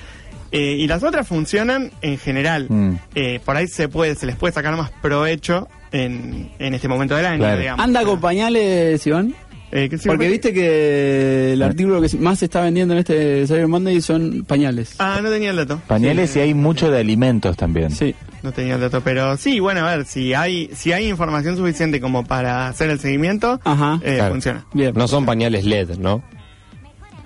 Eh, 0.52 0.76
y 0.80 0.88
las 0.88 1.04
otras 1.04 1.26
funcionan 1.28 1.92
en 2.02 2.18
general. 2.18 2.68
Mm. 2.70 2.96
Eh, 3.16 3.40
por 3.44 3.56
ahí 3.58 3.68
se 3.68 3.88
puede, 3.90 4.16
se 4.16 4.26
les 4.26 4.36
puede 4.36 4.54
sacar 4.54 4.76
más 4.78 4.92
provecho 5.02 5.68
en, 5.92 6.52
en 6.60 6.74
este 6.74 6.88
momento 6.88 7.16
del 7.16 7.26
año, 7.26 7.40
Claro. 7.40 7.60
digamos. 7.60 7.84
¿Anda 7.84 8.04
con 8.04 8.20
pañales, 8.22 9.06
Iván? 9.08 9.34
Eh, 9.70 9.90
Porque 10.06 10.30
viste 10.30 10.54
que 10.54 11.52
el 11.54 11.62
artículo 11.62 12.00
que 12.02 12.18
más 12.18 12.40
se 12.40 12.46
está 12.46 12.62
vendiendo 12.62 12.94
en 12.94 13.00
este 13.00 13.46
Cyber 13.48 13.68
Monday 13.68 14.00
son 14.00 14.46
pañales. 14.46 14.96
Ah, 15.00 15.20
no 15.22 15.30
tenía 15.30 15.50
el 15.50 15.58
dato. 15.58 15.82
Pañales 15.88 16.30
Sí, 16.32 16.40
y 16.40 16.42
hay 16.44 16.54
mucho 16.54 16.90
de 16.90 17.00
alimentos 17.02 17.58
también. 17.58 17.92
Sí. 17.92 18.16
No 18.44 18.54
tenía 18.54 18.76
el 18.76 18.82
dato, 18.82 19.02
pero 19.02 19.36
sí, 19.36 19.60
bueno, 19.60 19.86
a 19.86 19.96
ver, 19.96 20.06
si 20.06 20.34
hay 20.34 20.70
si 20.74 20.94
hay 20.94 21.10
información 21.10 21.58
suficiente 21.58 22.00
como 22.00 22.24
para 22.26 22.70
hacer 22.70 22.90
el 22.90 23.00
seguimiento, 23.00 23.60
Ajá. 23.66 24.00
eh, 24.04 24.16
Claro. 24.16 24.32
funciona. 24.36 24.66
Bien. 24.74 24.94
No 24.96 25.06
son 25.08 25.26
pañales 25.26 25.66
LED, 25.66 25.98
¿no? 25.98 26.24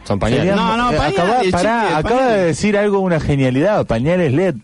Son 0.06 0.18
pañales. 0.18 0.46
Sería- 0.48 0.56
No, 0.56 0.78
no, 0.78 0.92
eh, 0.92 0.98
pañales, 0.98 1.20
acaba, 1.20 1.44
pará, 1.52 1.98
acaba 1.98 2.02
pañales. 2.18 2.38
de 2.38 2.46
decir 2.46 2.78
algo, 2.78 3.00
una 3.02 3.20
genialidad, 3.20 3.86
pañales 3.86 4.34
LED. 4.34 4.56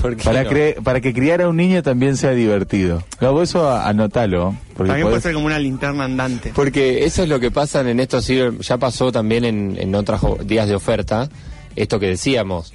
¿Por 0.00 0.16
qué 0.16 0.24
Para, 0.24 0.44
no? 0.44 0.50
cre- 0.50 0.82
para 0.82 1.00
que 1.00 1.12
criar 1.14 1.40
a 1.42 1.48
un 1.48 1.56
niño 1.56 1.82
también 1.82 2.16
sea 2.16 2.30
divertido. 2.32 3.02
Gabo, 3.20 3.42
eso 3.42 3.70
anótalo. 3.70 4.54
Porque 4.76 4.88
También 4.88 5.08
puede 5.08 5.20
ser 5.22 5.32
como 5.34 5.46
una 5.46 5.58
linterna 5.58 6.04
andante. 6.04 6.52
Porque 6.54 7.04
eso 7.04 7.22
es 7.22 7.28
lo 7.28 7.40
que 7.40 7.50
pasa 7.50 7.80
en 7.88 7.98
estos 8.00 8.26
ya 8.60 8.76
pasó 8.78 9.10
también 9.12 9.44
en, 9.44 9.76
en 9.78 9.94
otros 9.94 10.20
días 10.46 10.68
de 10.68 10.74
oferta, 10.74 11.28
esto 11.74 11.98
que 11.98 12.06
decíamos. 12.08 12.72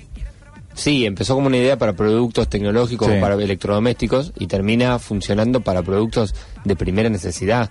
Sí, 0.73 1.05
empezó 1.05 1.35
como 1.35 1.47
una 1.47 1.57
idea 1.57 1.77
para 1.77 1.93
productos 1.93 2.47
tecnológicos 2.47 3.07
Sí. 3.07 3.15
o 3.17 3.19
para 3.19 3.35
electrodomésticos 3.35 4.31
y 4.39 4.47
termina 4.47 4.97
funcionando 4.99 5.59
para 5.61 5.81
productos 5.83 6.33
de 6.63 6.75
primera 6.77 7.09
necesidad. 7.09 7.69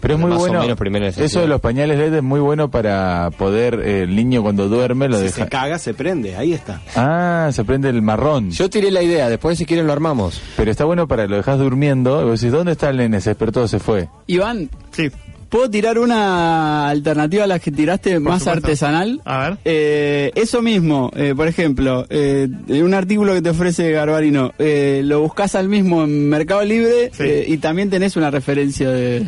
Pero 0.00 0.14
es 0.14 0.20
muy 0.20 0.30
más 0.30 0.38
o 0.38 0.40
bueno. 0.42 0.60
menos 0.60 0.76
primera 0.78 1.06
necesidad. 1.06 1.26
Eso 1.26 1.40
de 1.40 1.48
los 1.48 1.60
pañales 1.60 1.98
LED 1.98 2.14
es 2.14 2.22
muy 2.22 2.40
bueno 2.40 2.70
para 2.70 3.30
poder, 3.36 3.80
eh, 3.84 4.02
el 4.02 4.14
niño 4.16 4.42
cuando 4.42 4.68
duerme 4.68 5.08
lo 5.08 5.16
Si 5.18 5.24
deja. 5.24 5.44
se 5.44 5.48
caga, 5.48 5.78
se 5.78 5.94
prende, 5.94 6.36
ahí 6.36 6.52
está. 6.52 6.80
Ah, 6.96 7.50
se 7.52 7.64
prende 7.64 7.88
el 7.88 8.02
marrón. 8.02 8.50
Yo 8.50 8.70
tiré 8.70 8.90
la 8.90 9.02
idea, 9.02 9.28
después 9.28 9.58
si 9.58 9.64
quieren 9.66 9.86
lo 9.86 9.92
armamos. 9.92 10.40
Pero 10.56 10.70
está 10.70 10.84
bueno 10.84 11.08
para 11.08 11.26
lo 11.26 11.36
dejas 11.36 11.58
durmiendo. 11.58 12.22
Y 12.22 12.24
vos 12.24 12.40
decís, 12.40 12.52
¿dónde 12.52 12.72
está 12.72 12.90
el 12.90 12.96
nene? 12.98 13.20
Se 13.20 13.30
despertó, 13.30 13.66
se 13.68 13.78
fue. 13.78 14.08
Iván, 14.26 14.70
Sí, 14.92 15.10
¿puedo 15.48 15.70
tirar 15.70 15.98
una 15.98 16.88
alternativa 16.88 17.44
a 17.44 17.46
la 17.46 17.58
que 17.58 17.70
tiraste 17.70 18.18
más 18.20 18.40
supuesto. 18.40 18.66
artesanal? 18.66 19.20
a 19.24 19.38
ver. 19.50 19.58
Eh, 19.64 20.30
eso 20.34 20.60
mismo, 20.60 21.10
eh, 21.16 21.34
por 21.36 21.48
ejemplo, 21.48 22.04
eh, 22.10 22.48
un 22.68 22.92
artículo 22.94 23.32
que 23.34 23.42
te 23.42 23.50
ofrece 23.50 23.90
Garbarino, 23.92 24.52
eh, 24.58 25.00
lo 25.04 25.20
buscas 25.20 25.54
al 25.54 25.68
mismo 25.68 26.04
en 26.04 26.28
Mercado 26.28 26.62
Libre 26.64 27.10
Sí. 27.12 27.22
eh, 27.24 27.44
y 27.48 27.56
también 27.58 27.88
tenés 27.90 28.16
una 28.16 28.30
referencia 28.30 28.90
de... 28.90 29.24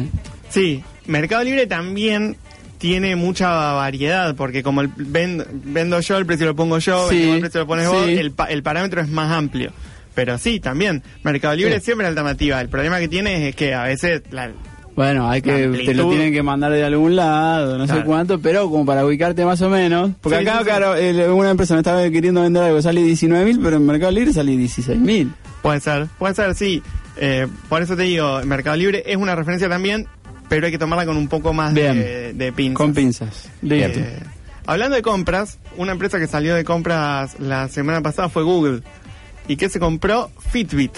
Sí, 0.50 0.82
Mercado 1.06 1.42
Libre 1.44 1.66
también 1.66 2.36
tiene 2.78 3.14
mucha 3.16 3.48
variedad, 3.74 4.34
porque 4.36 4.62
como 4.62 4.80
el 4.80 4.90
ven- 4.96 5.44
vendo 5.64 6.00
yo, 6.00 6.16
el 6.16 6.26
precio 6.26 6.46
lo 6.46 6.56
pongo 6.56 6.78
yo, 6.78 7.08
Sí, 7.10 7.30
el 7.30 7.40
precio 7.40 7.60
lo 7.60 7.66
pones 7.66 7.88
vos, 7.88 8.06
sí. 8.06 8.14
el, 8.14 8.32
pa- 8.32 8.46
el 8.46 8.62
parámetro 8.62 9.00
es 9.00 9.08
más 9.08 9.30
amplio. 9.32 9.70
Pero 10.14 10.38
sí, 10.38 10.60
también, 10.60 11.02
Mercado 11.22 11.54
Libre 11.54 11.72
Sí. 11.72 11.78
es 11.78 11.84
siempre 11.84 12.06
alternativa. 12.06 12.60
El 12.60 12.68
problema 12.68 12.98
que 12.98 13.08
tiene 13.08 13.48
es 13.48 13.54
que 13.56 13.74
a 13.74 13.84
veces 13.84 14.22
la, 14.30 14.50
Bueno, 14.96 15.30
hay 15.30 15.40
que 15.40 15.68
te 15.68 15.94
lo 15.94 16.08
tienen 16.10 16.32
que 16.32 16.42
mandar 16.42 16.72
de 16.72 16.84
algún 16.84 17.14
lado, 17.16 17.78
no 17.78 17.86
sé 17.86 18.02
cuánto, 18.04 18.38
pero 18.40 18.68
como 18.68 18.84
para 18.84 19.06
ubicarte 19.06 19.44
más 19.44 19.60
o 19.62 19.70
menos. 19.70 20.10
Porque 20.20 20.38
Sí, 20.40 20.42
acá, 20.46 20.52
sí, 20.54 20.58
sí. 20.58 20.64
claro, 20.64 20.94
el- 20.96 21.30
una 21.30 21.50
empresa 21.50 21.74
me 21.74 21.80
estaba 21.80 22.02
queriendo 22.10 22.42
vender 22.42 22.64
algo, 22.64 22.82
sale 22.82 23.02
19 23.02 23.44
mil, 23.44 23.60
pero 23.62 23.76
en 23.76 23.86
Mercado 23.86 24.10
Libre 24.10 24.32
sale 24.32 24.56
16 24.56 24.98
mil. 24.98 25.30
Puede 25.62 25.80
ser, 25.80 26.06
puede 26.18 26.34
ser, 26.34 26.54
sí. 26.54 26.82
Eh, 27.16 27.46
por 27.68 27.80
eso 27.82 27.96
te 27.96 28.02
digo, 28.02 28.40
Mercado 28.44 28.76
Libre 28.76 29.02
es 29.06 29.16
una 29.16 29.34
referencia 29.34 29.68
también, 29.68 30.06
pero 30.50 30.66
hay 30.66 30.72
que 30.72 30.78
tomarla 30.78 31.06
con 31.06 31.16
un 31.16 31.28
poco 31.28 31.54
más 31.54 31.72
de, 31.72 32.32
de 32.34 32.52
pinzas. 32.52 32.76
Con 32.76 32.92
pinzas. 32.92 33.48
Eh, 33.62 34.18
hablando 34.66 34.96
de 34.96 35.02
compras, 35.02 35.58
una 35.76 35.92
empresa 35.92 36.18
que 36.18 36.26
salió 36.26 36.56
de 36.56 36.64
compras 36.64 37.38
la 37.38 37.68
semana 37.68 38.02
pasada 38.02 38.28
fue 38.28 38.42
Google. 38.42 38.82
¿Y 39.46 39.56
qué 39.56 39.68
se 39.68 39.78
compró? 39.78 40.28
Fitbit. 40.50 40.90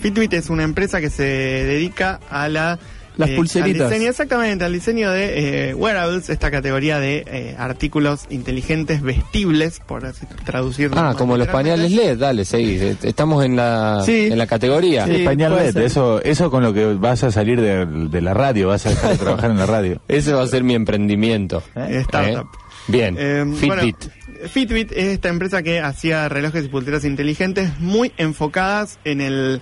Fitbit 0.00 0.32
es 0.34 0.50
una 0.50 0.64
empresa 0.64 1.00
que 1.00 1.08
se 1.08 1.22
dedica 1.22 2.18
a 2.28 2.48
la... 2.48 2.80
Las 3.16 3.30
al 3.30 3.36
pulseritas. 3.36 3.90
diseño, 3.90 4.10
exactamente, 4.10 4.64
al 4.64 4.72
diseño 4.72 5.10
de 5.10 5.70
eh, 5.70 5.74
wearables, 5.74 6.28
esta 6.28 6.50
categoría 6.50 6.98
de 6.98 7.24
eh, 7.26 7.54
artículos 7.58 8.26
inteligentes 8.30 9.00
vestibles, 9.02 9.80
por 9.86 10.04
así 10.04 10.26
traducirlo. 10.44 10.98
Ah, 11.00 11.14
como 11.16 11.36
los 11.36 11.48
pañales 11.48 11.90
LED, 11.92 12.18
dale, 12.18 12.44
seguí. 12.44 12.76
Eh, 12.78 12.96
Estamos 13.02 13.44
en 13.44 13.56
la, 13.56 14.02
Sí. 14.04 14.26
en 14.30 14.36
la 14.38 14.46
categoría. 14.46 15.06
Sí. 15.06 15.24
Pañal 15.24 15.54
LED, 15.56 15.72
ser. 15.72 15.82
eso, 15.84 16.22
eso 16.22 16.50
con 16.50 16.62
lo 16.62 16.72
que 16.74 16.84
vas 16.94 17.24
a 17.24 17.30
salir 17.30 17.60
de, 17.60 17.86
de 17.86 18.20
la 18.20 18.34
radio, 18.34 18.68
vas 18.68 18.84
a 18.86 18.90
dejar 18.90 19.10
de 19.12 19.16
trabajar 19.18 19.50
en 19.50 19.56
la 19.58 19.66
radio. 19.66 20.00
Ese 20.08 20.32
va 20.32 20.42
a 20.42 20.46
ser 20.46 20.62
mi 20.62 20.74
emprendimiento. 20.74 21.62
Eh, 21.74 22.00
startup. 22.02 22.46
¿Eh? 22.54 22.58
Bien, 22.88 23.16
Eh, 23.18 23.44
Fitbit. 23.58 23.66
bueno, 23.66 24.48
Fitbit 24.52 24.92
es 24.92 25.04
esta 25.06 25.28
empresa 25.28 25.62
que 25.62 25.80
hacía 25.80 26.28
relojes 26.28 26.66
y 26.66 26.68
pulseras 26.68 27.04
inteligentes 27.04 27.80
muy 27.80 28.12
enfocadas 28.18 28.98
en 29.04 29.20
el, 29.22 29.60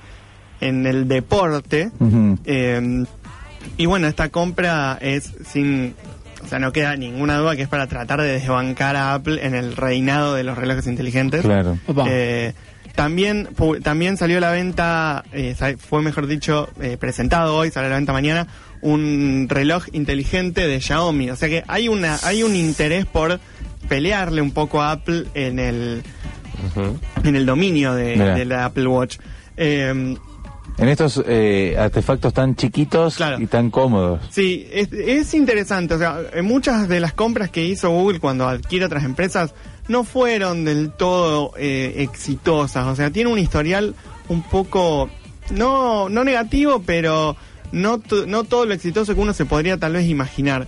en 0.60 0.86
el 0.86 1.06
deporte. 1.08 1.90
Eh, 2.44 3.04
y 3.76 3.86
bueno, 3.86 4.06
esta 4.06 4.28
compra 4.28 4.98
es 5.00 5.32
sin... 5.46 5.94
O 6.42 6.46
sea, 6.46 6.58
no 6.58 6.72
queda 6.72 6.94
ninguna 6.96 7.38
duda 7.38 7.56
que 7.56 7.62
es 7.62 7.68
para 7.68 7.86
tratar 7.86 8.20
de 8.20 8.28
desbancar 8.28 8.96
a 8.96 9.14
Apple 9.14 9.46
en 9.46 9.54
el 9.54 9.74
reinado 9.76 10.34
de 10.34 10.44
los 10.44 10.58
relojes 10.58 10.86
inteligentes. 10.86 11.40
Claro. 11.40 11.78
Eh, 12.06 12.52
también, 12.94 13.48
pu- 13.56 13.82
también 13.82 14.18
salió 14.18 14.36
a 14.36 14.40
la 14.42 14.50
venta, 14.50 15.24
eh, 15.32 15.56
fue 15.78 16.02
mejor 16.02 16.26
dicho, 16.26 16.68
eh, 16.82 16.98
presentado 17.00 17.56
hoy, 17.56 17.70
sale 17.70 17.86
a 17.86 17.90
la 17.90 17.96
venta 17.96 18.12
mañana, 18.12 18.46
un 18.82 19.46
reloj 19.48 19.86
inteligente 19.92 20.66
de 20.68 20.82
Xiaomi. 20.82 21.30
O 21.30 21.36
sea 21.36 21.48
que 21.48 21.64
hay 21.66 21.88
una, 21.88 22.18
hay 22.24 22.42
un 22.42 22.54
interés 22.54 23.06
por 23.06 23.40
pelearle 23.88 24.42
un 24.42 24.50
poco 24.50 24.82
a 24.82 24.92
Apple 24.92 25.24
en 25.32 25.58
el, 25.58 26.02
en 27.24 27.36
el 27.36 27.46
dominio 27.46 27.94
de, 27.94 28.16
la 28.44 28.66
Apple 28.66 28.86
Watch. 28.86 29.16
En 30.76 30.88
estos 30.88 31.22
eh, 31.26 31.76
artefactos 31.78 32.32
tan 32.34 32.56
chiquitos 32.56 33.16
Claro. 33.16 33.40
y 33.40 33.46
tan 33.46 33.70
cómodos. 33.70 34.20
Sí, 34.30 34.66
es, 34.72 34.92
es 34.92 35.32
interesante. 35.34 35.94
O 35.94 35.98
sea, 35.98 36.20
muchas 36.42 36.88
de 36.88 36.98
las 37.00 37.12
compras 37.12 37.50
que 37.50 37.64
hizo 37.64 37.90
Google 37.90 38.18
cuando 38.18 38.48
adquiere 38.48 38.84
otras 38.86 39.04
empresas 39.04 39.54
no 39.86 40.02
fueron 40.02 40.64
del 40.64 40.90
todo 40.90 41.52
eh, 41.56 41.94
exitosas. 41.98 42.86
O 42.86 42.96
sea, 42.96 43.10
tiene 43.10 43.30
un 43.30 43.38
historial 43.38 43.94
un 44.28 44.42
poco, 44.42 45.10
no, 45.50 46.08
no 46.08 46.24
negativo, 46.24 46.82
pero 46.84 47.36
no, 47.70 48.02
no 48.26 48.44
todo 48.44 48.66
lo 48.66 48.74
exitoso 48.74 49.14
que 49.14 49.20
uno 49.20 49.32
se 49.32 49.44
podría 49.44 49.76
tal 49.78 49.92
vez 49.92 50.06
imaginar. 50.08 50.66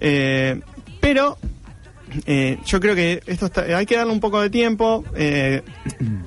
Eh, 0.00 0.60
pero 1.00 1.38
eh, 2.26 2.58
yo 2.64 2.80
creo 2.80 2.94
que 2.94 3.20
esto 3.26 3.46
está- 3.46 3.62
hay 3.76 3.86
que 3.86 3.96
darle 3.96 4.12
un 4.12 4.20
poco 4.20 4.40
de 4.40 4.50
tiempo. 4.50 5.04
eh, 5.14 5.62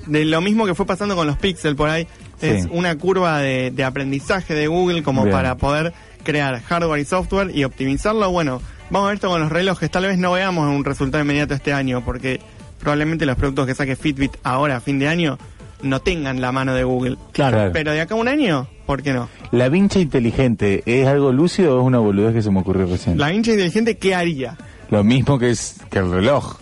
de 0.07 0.25
lo 0.25 0.41
mismo 0.41 0.65
que 0.65 0.73
fue 0.75 0.85
pasando 0.85 1.15
con 1.15 1.27
los 1.27 1.37
Pixel 1.37 1.75
por 1.75 1.89
ahí. 1.89 2.07
Es 2.41 2.63
Sí. 2.63 2.69
una 2.71 2.97
curva 2.97 3.39
de, 3.39 3.71
de 3.71 3.83
aprendizaje 3.83 4.53
de 4.53 4.67
Google 4.67 5.03
como 5.03 5.23
Bien. 5.23 5.33
para 5.35 5.55
poder 5.55 5.93
crear 6.23 6.61
hardware 6.61 7.01
y 7.01 7.05
software 7.05 7.51
y 7.55 7.63
optimizarlo. 7.63 8.29
Bueno, 8.31 8.61
vamos 8.89 9.07
a 9.07 9.09
ver 9.09 9.15
esto 9.15 9.29
con 9.29 9.41
los 9.41 9.51
relojes. 9.51 9.89
Tal 9.91 10.05
vez 10.05 10.17
no 10.17 10.31
veamos 10.31 10.67
un 10.73 10.83
resultado 10.85 11.23
inmediato 11.23 11.53
este 11.53 11.73
año 11.73 12.03
porque 12.03 12.39
probablemente 12.79 13.25
los 13.25 13.35
productos 13.35 13.67
que 13.67 13.75
saque 13.75 13.95
Fitbit 13.95 14.37
ahora 14.43 14.77
a 14.77 14.79
fin 14.81 14.99
de 14.99 15.07
año 15.07 15.37
no 15.81 15.99
tengan 16.01 16.39
la 16.41 16.51
mano 16.51 16.73
de 16.73 16.83
Google. 16.83 17.17
Claro. 17.33 17.71
Pero 17.73 17.91
de 17.91 18.01
acá 18.01 18.15
a 18.15 18.17
un 18.17 18.27
año, 18.27 18.67
¿por 18.85 19.01
qué 19.03 19.13
no? 19.13 19.29
¿La 19.51 19.69
vincha 19.69 19.99
inteligente 19.99 20.83
es 20.85 21.07
algo 21.07 21.31
lúcido 21.31 21.77
o 21.77 21.81
es 21.81 21.85
una 21.87 21.99
boludez 21.99 22.33
que 22.33 22.41
se 22.41 22.51
me 22.51 22.59
ocurrió 22.59 22.85
recién? 22.85 23.17
La 23.17 23.33
hincha 23.33 23.51
inteligente, 23.51 23.97
¿qué 23.97 24.15
haría? 24.15 24.57
Lo 24.89 25.03
mismo 25.03 25.37
que 25.37 25.51
es 25.51 25.77
que 25.89 25.99
el 25.99 26.11
reloj. 26.11 26.57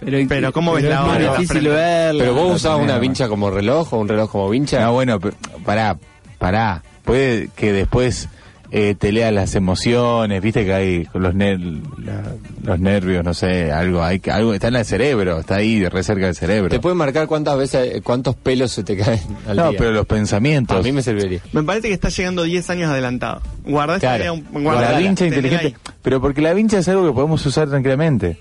Pero, 0.00 0.28
Pero 0.28 0.52
¿cómo 0.52 0.74
ves 0.74 0.84
pero 0.84 0.94
la 0.94 1.00
es 1.00 1.08
hora 1.08 1.18
la 1.18 1.38
difícil 1.38 1.68
verla. 1.68 2.24
Pero 2.24 2.34
vos 2.34 2.56
usabas 2.56 2.82
una 2.82 2.94
¿no? 2.94 3.00
vincha 3.00 3.28
como 3.28 3.50
reloj 3.50 3.92
o 3.92 3.98
un 3.98 4.08
reloj 4.08 4.30
como 4.30 4.50
vincha. 4.50 4.84
Ah, 4.84 4.90
bueno, 4.90 5.18
pero, 5.18 5.34
pará, 5.64 5.98
pará. 6.38 6.82
Puede 7.04 7.48
que 7.56 7.72
después 7.72 8.28
eh, 8.76 8.96
te 8.98 9.12
lea 9.12 9.30
las 9.30 9.54
emociones, 9.54 10.42
viste 10.42 10.64
que 10.64 10.74
hay 10.74 11.06
los, 11.14 11.32
ner- 11.32 11.60
la- 12.04 12.32
los 12.64 12.80
nervios, 12.80 13.24
no 13.24 13.32
sé, 13.32 13.70
algo, 13.70 14.02
hay 14.02 14.18
que- 14.18 14.32
algo 14.32 14.52
está 14.52 14.66
en 14.66 14.74
el 14.74 14.84
cerebro, 14.84 15.38
está 15.38 15.54
ahí 15.56 15.86
re 15.88 16.02
cerca 16.02 16.26
del 16.26 16.34
cerebro. 16.34 16.70
Te 16.70 16.80
puede 16.80 16.96
marcar 16.96 17.28
cuántas 17.28 17.56
veces, 17.56 18.02
cuántos 18.02 18.34
pelos 18.34 18.72
se 18.72 18.82
te 18.82 18.96
caen 18.96 19.20
al 19.46 19.56
no, 19.56 19.68
día. 19.70 19.78
pero 19.78 19.92
los 19.92 20.06
pensamientos. 20.06 20.76
A 20.76 20.82
mí 20.82 20.90
me 20.90 21.02
serviría. 21.02 21.38
Me 21.52 21.62
parece 21.62 21.86
que 21.86 21.94
está 21.94 22.08
llegando 22.08 22.42
10 22.42 22.68
años 22.70 22.90
adelantado. 22.90 23.42
Guarda 23.64 23.94
esta 23.94 24.16
Claro. 24.16 24.40
la 24.52 24.98
vincha 24.98 25.24
inteligente. 25.24 25.66
ahí. 25.66 25.74
Pero 26.02 26.20
porque 26.20 26.40
la 26.40 26.52
vincha 26.52 26.78
es 26.78 26.88
algo 26.88 27.06
que 27.06 27.12
podemos 27.12 27.46
usar 27.46 27.68
tranquilamente. 27.68 28.38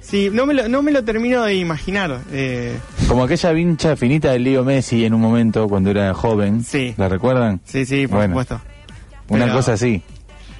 Sí, 0.00 0.30
no 0.32 0.46
me 0.46 0.54
lo, 0.54 0.68
no 0.68 0.82
me 0.82 0.90
lo 0.90 1.04
termino 1.04 1.44
de 1.44 1.54
imaginar. 1.54 2.18
Eh, 2.32 2.76
Como 3.08 3.22
aquella 3.24 3.52
vincha 3.52 3.94
finita 3.94 4.32
de 4.32 4.38
Leo 4.38 4.64
Messi 4.64 5.04
en 5.04 5.14
un 5.14 5.20
momento 5.20 5.68
cuando 5.68 5.90
era 5.90 6.12
joven. 6.14 6.64
Sí. 6.64 6.94
¿La 6.96 7.08
recuerdan? 7.08 7.60
sí, 7.64 7.84
sí, 7.84 8.06
por 8.06 8.16
Bueno. 8.18 8.32
supuesto. 8.32 8.60
Una 9.28 9.44
Pero- 9.44 9.56
cosa 9.56 9.74
así, 9.74 10.02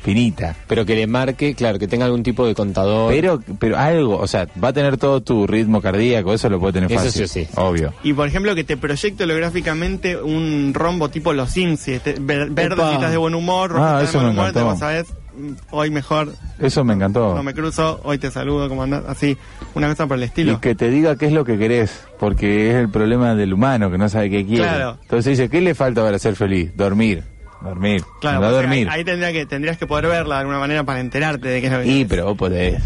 finita. 0.02 0.54
Pero 0.66 0.84
que 0.86 0.94
le 0.94 1.06
marque, 1.06 1.54
claro, 1.54 1.78
que 1.78 1.88
tenga 1.88 2.04
algún 2.04 2.22
tipo 2.22 2.46
de 2.46 2.54
contador. 2.54 3.10
Pero, 3.12 3.42
pero 3.58 3.76
algo, 3.78 4.16
o 4.18 4.26
sea, 4.26 4.46
va 4.62 4.68
a 4.68 4.72
tener 4.72 4.96
todo 4.96 5.20
tu 5.22 5.46
ritmo 5.46 5.80
cardíaco, 5.82 6.32
eso 6.32 6.48
lo 6.48 6.60
puede 6.60 6.74
tener 6.74 6.92
Eso 6.92 7.04
fácil. 7.04 7.28
sí 7.28 7.40
o 7.40 7.44
sí. 7.46 7.50
Obvio. 7.56 7.92
Y 8.02 8.12
por 8.12 8.26
ejemplo, 8.28 8.54
que 8.54 8.64
te 8.64 8.76
proyecte 8.76 9.24
holográficamente 9.24 10.16
un 10.20 10.72
rombo 10.74 11.08
tipo 11.08 11.32
los 11.32 11.50
Sims. 11.50 11.80
si 11.80 11.92
este- 11.94 12.16
ver, 12.20 12.48
si 12.54 12.62
estás 12.94 13.10
de 13.10 13.16
buen 13.16 13.34
humor, 13.34 13.70
rojo 13.70 13.84
Ah, 13.84 13.98
si 14.00 14.04
estás 14.04 14.08
eso 14.10 14.18
de 14.18 14.24
me 14.24 14.30
buen 14.30 14.36
humor, 14.38 14.48
encantó. 14.50 14.70
vos 14.70 14.78
sabés, 14.78 15.06
mm, 15.36 15.52
hoy 15.70 15.90
mejor, 15.90 16.32
Eso 16.58 16.84
me 16.84 16.94
encantó. 16.94 17.34
no 17.34 17.42
me 17.42 17.54
cruzo, 17.54 18.00
hoy 18.04 18.18
te 18.18 18.30
saludo, 18.30 18.68
como 18.68 18.84
andás, 18.84 19.04
así, 19.08 19.36
una 19.74 19.88
cosa 19.88 20.06
por 20.06 20.16
el 20.18 20.22
estilo. 20.24 20.52
Y 20.52 20.56
que 20.58 20.74
te 20.74 20.90
diga 20.90 21.16
qué 21.16 21.26
es 21.26 21.32
lo 21.32 21.44
que 21.44 21.58
querés, 21.58 22.04
porque 22.20 22.70
es 22.70 22.76
el 22.76 22.88
problema 22.88 23.34
del 23.34 23.52
humano 23.52 23.90
que 23.90 23.98
no 23.98 24.08
sabe 24.08 24.30
qué 24.30 24.46
quiere. 24.46 24.62
Claro. 24.64 24.98
Entonces 25.02 25.36
dice, 25.38 25.48
¿qué 25.50 25.60
le 25.60 25.74
falta 25.74 26.02
para 26.02 26.18
ser 26.18 26.36
feliz? 26.36 26.70
Dormir. 26.76 27.24
Dormir. 27.62 28.02
Claro, 28.20 28.40
no 28.40 28.50
dormir. 28.52 28.88
Ahí, 28.88 28.98
ahí 29.00 29.04
tendría 29.04 29.32
que, 29.32 29.46
tendrías 29.46 29.76
que 29.78 29.86
poder 29.86 30.06
verla 30.06 30.36
de 30.36 30.40
alguna 30.42 30.58
manera 30.58 30.84
para 30.84 31.00
enterarte 31.00 31.48
de 31.48 31.60
qué 31.60 31.66
es 31.66 31.72
lo 31.72 31.78
que 31.80 31.86
Y, 31.86 31.92
querés. 31.94 32.06
pero 32.08 32.24
vos 32.26 32.36
podés. 32.36 32.82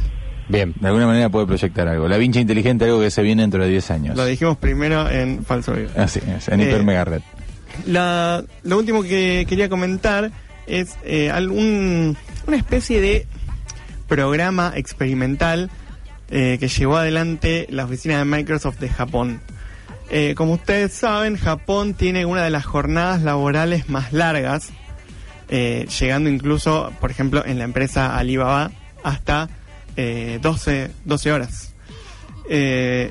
Bien. 0.48 0.74
De 0.80 0.86
alguna 0.88 1.06
manera 1.06 1.28
puede 1.28 1.46
proyectar 1.46 1.86
algo. 1.88 2.08
La 2.08 2.16
vincha 2.18 2.40
inteligente, 2.40 2.84
algo 2.84 3.00
que 3.00 3.10
se 3.10 3.22
viene 3.22 3.42
dentro 3.42 3.62
de 3.62 3.70
10 3.70 3.90
años. 3.90 4.16
Lo 4.16 4.24
dijimos 4.24 4.56
primero 4.58 5.08
en 5.08 5.44
Falso 5.44 5.72
Vivo. 5.74 5.90
Así 5.96 6.20
es, 6.36 6.48
en 6.48 6.60
Eh, 6.60 6.64
Hiper 6.64 6.82
Mega 6.84 7.04
Red. 7.04 7.22
La, 7.86 8.42
lo 8.64 8.78
último 8.78 9.02
que 9.02 9.46
quería 9.48 9.68
comentar 9.68 10.30
es 10.66 10.96
eh, 11.04 11.30
algún, 11.30 12.16
una 12.46 12.56
especie 12.56 13.00
de 13.00 13.26
programa 14.08 14.72
experimental 14.76 15.70
eh, 16.30 16.56
que 16.60 16.68
llevó 16.68 16.96
adelante 16.96 17.66
la 17.70 17.84
oficina 17.84 18.18
de 18.18 18.24
Microsoft 18.24 18.78
de 18.78 18.88
Japón. 18.88 19.40
Eh, 20.14 20.34
como 20.34 20.52
ustedes 20.52 20.92
saben, 20.92 21.38
Japón 21.38 21.94
tiene 21.94 22.26
una 22.26 22.44
de 22.44 22.50
las 22.50 22.66
jornadas 22.66 23.22
laborales 23.22 23.88
más 23.88 24.12
largas, 24.12 24.68
eh, 25.48 25.86
llegando 25.98 26.28
incluso, 26.28 26.92
por 27.00 27.10
ejemplo, 27.10 27.42
en 27.46 27.56
la 27.56 27.64
empresa 27.64 28.18
Alibaba 28.18 28.70
hasta 29.02 29.48
eh, 29.96 30.38
12, 30.42 30.90
12 31.06 31.32
horas. 31.32 31.74
Eh, 32.46 33.10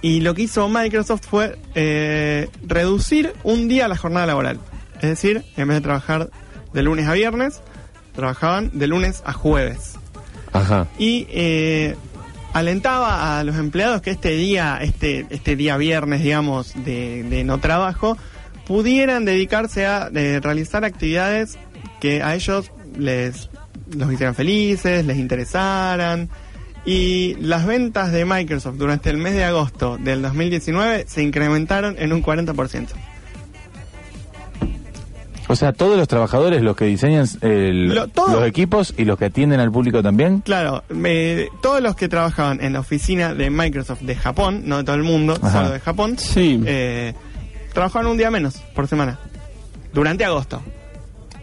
y 0.00 0.20
lo 0.20 0.34
que 0.34 0.42
hizo 0.42 0.68
Microsoft 0.68 1.26
fue 1.28 1.58
reducir 2.64 3.32
un 3.42 3.66
día 3.66 3.88
la 3.88 3.96
jornada 3.96 4.26
laboral. 4.26 4.60
Es 5.00 5.08
decir, 5.08 5.44
en 5.56 5.66
vez 5.66 5.78
de 5.78 5.80
trabajar 5.80 6.30
de 6.72 6.82
lunes 6.82 7.08
a 7.08 7.14
viernes, 7.14 7.60
trabajaban 8.14 8.70
de 8.72 8.86
lunes 8.86 9.20
a 9.24 9.32
jueves. 9.32 9.94
Ajá. 10.52 10.86
Y 10.98 11.26
eh, 11.30 11.96
alentaba 12.58 13.38
a 13.38 13.44
los 13.44 13.56
empleados 13.56 14.02
que 14.02 14.10
este 14.10 14.30
día, 14.30 14.78
este, 14.80 15.26
este 15.30 15.56
día 15.56 15.76
viernes, 15.76 16.22
digamos, 16.22 16.72
de, 16.84 17.22
de 17.24 17.44
no 17.44 17.58
trabajo, 17.58 18.16
pudieran 18.66 19.24
dedicarse 19.24 19.86
a 19.86 20.08
realizar 20.10 20.84
actividades 20.84 21.58
que 22.00 22.22
a 22.22 22.34
ellos 22.34 22.70
les 22.96 23.48
los 23.96 24.12
hicieran 24.12 24.34
felices, 24.34 25.06
les 25.06 25.16
interesaran. 25.16 26.28
Y 26.84 27.34
las 27.40 27.66
ventas 27.66 28.12
de 28.12 28.24
Microsoft 28.24 28.76
durante 28.76 29.10
el 29.10 29.18
mes 29.18 29.34
de 29.34 29.44
agosto 29.44 29.98
del 29.98 30.22
2019 30.22 31.04
se 31.06 31.22
incrementaron 31.22 31.96
en 31.98 32.12
un 32.12 32.22
40%. 32.22 32.88
O 35.50 35.56
sea, 35.56 35.72
todos 35.72 35.96
los 35.96 36.06
trabajadores, 36.08 36.60
los 36.62 36.76
que 36.76 36.84
diseñan 36.84 37.26
el- 37.40 37.88
Lo- 37.94 38.06
todo. 38.08 38.38
los 38.40 38.46
equipos 38.46 38.92
y 38.98 39.04
los 39.06 39.18
que 39.18 39.24
atienden 39.26 39.60
al 39.60 39.72
público 39.72 40.02
también. 40.02 40.40
Claro, 40.40 40.84
me- 40.90 41.48
todos 41.62 41.80
los 41.82 41.96
que 41.96 42.08
trabajaban 42.08 42.62
en 42.62 42.74
la 42.74 42.80
oficina 42.80 43.34
de 43.34 43.48
Microsoft 43.48 44.02
de 44.02 44.14
Japón, 44.14 44.62
no 44.66 44.76
de 44.78 44.84
todo 44.84 44.96
el 44.96 45.04
mundo, 45.04 45.38
Ajá. 45.40 45.50
solo 45.52 45.70
de 45.70 45.80
Japón, 45.80 46.18
Sí. 46.18 46.60
eh, 46.66 47.14
trabajaban 47.72 48.08
un 48.08 48.18
día 48.18 48.30
menos 48.30 48.56
por 48.74 48.86
semana, 48.88 49.18
durante 49.94 50.24
agosto. 50.24 50.62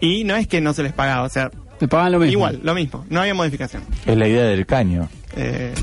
Y 0.00 0.22
no 0.24 0.36
es 0.36 0.46
que 0.46 0.60
no 0.60 0.72
se 0.72 0.82
les 0.84 0.92
pagaba, 0.92 1.22
o 1.24 1.28
sea, 1.28 1.50
lo 1.80 2.18
mismo. 2.20 2.24
igual, 2.26 2.60
lo 2.62 2.74
mismo, 2.74 3.04
no 3.10 3.20
había 3.20 3.34
modificación. 3.34 3.82
Es 4.06 4.16
la 4.16 4.28
idea 4.28 4.44
del 4.44 4.66
caño. 4.66 5.08
Eh, 5.36 5.74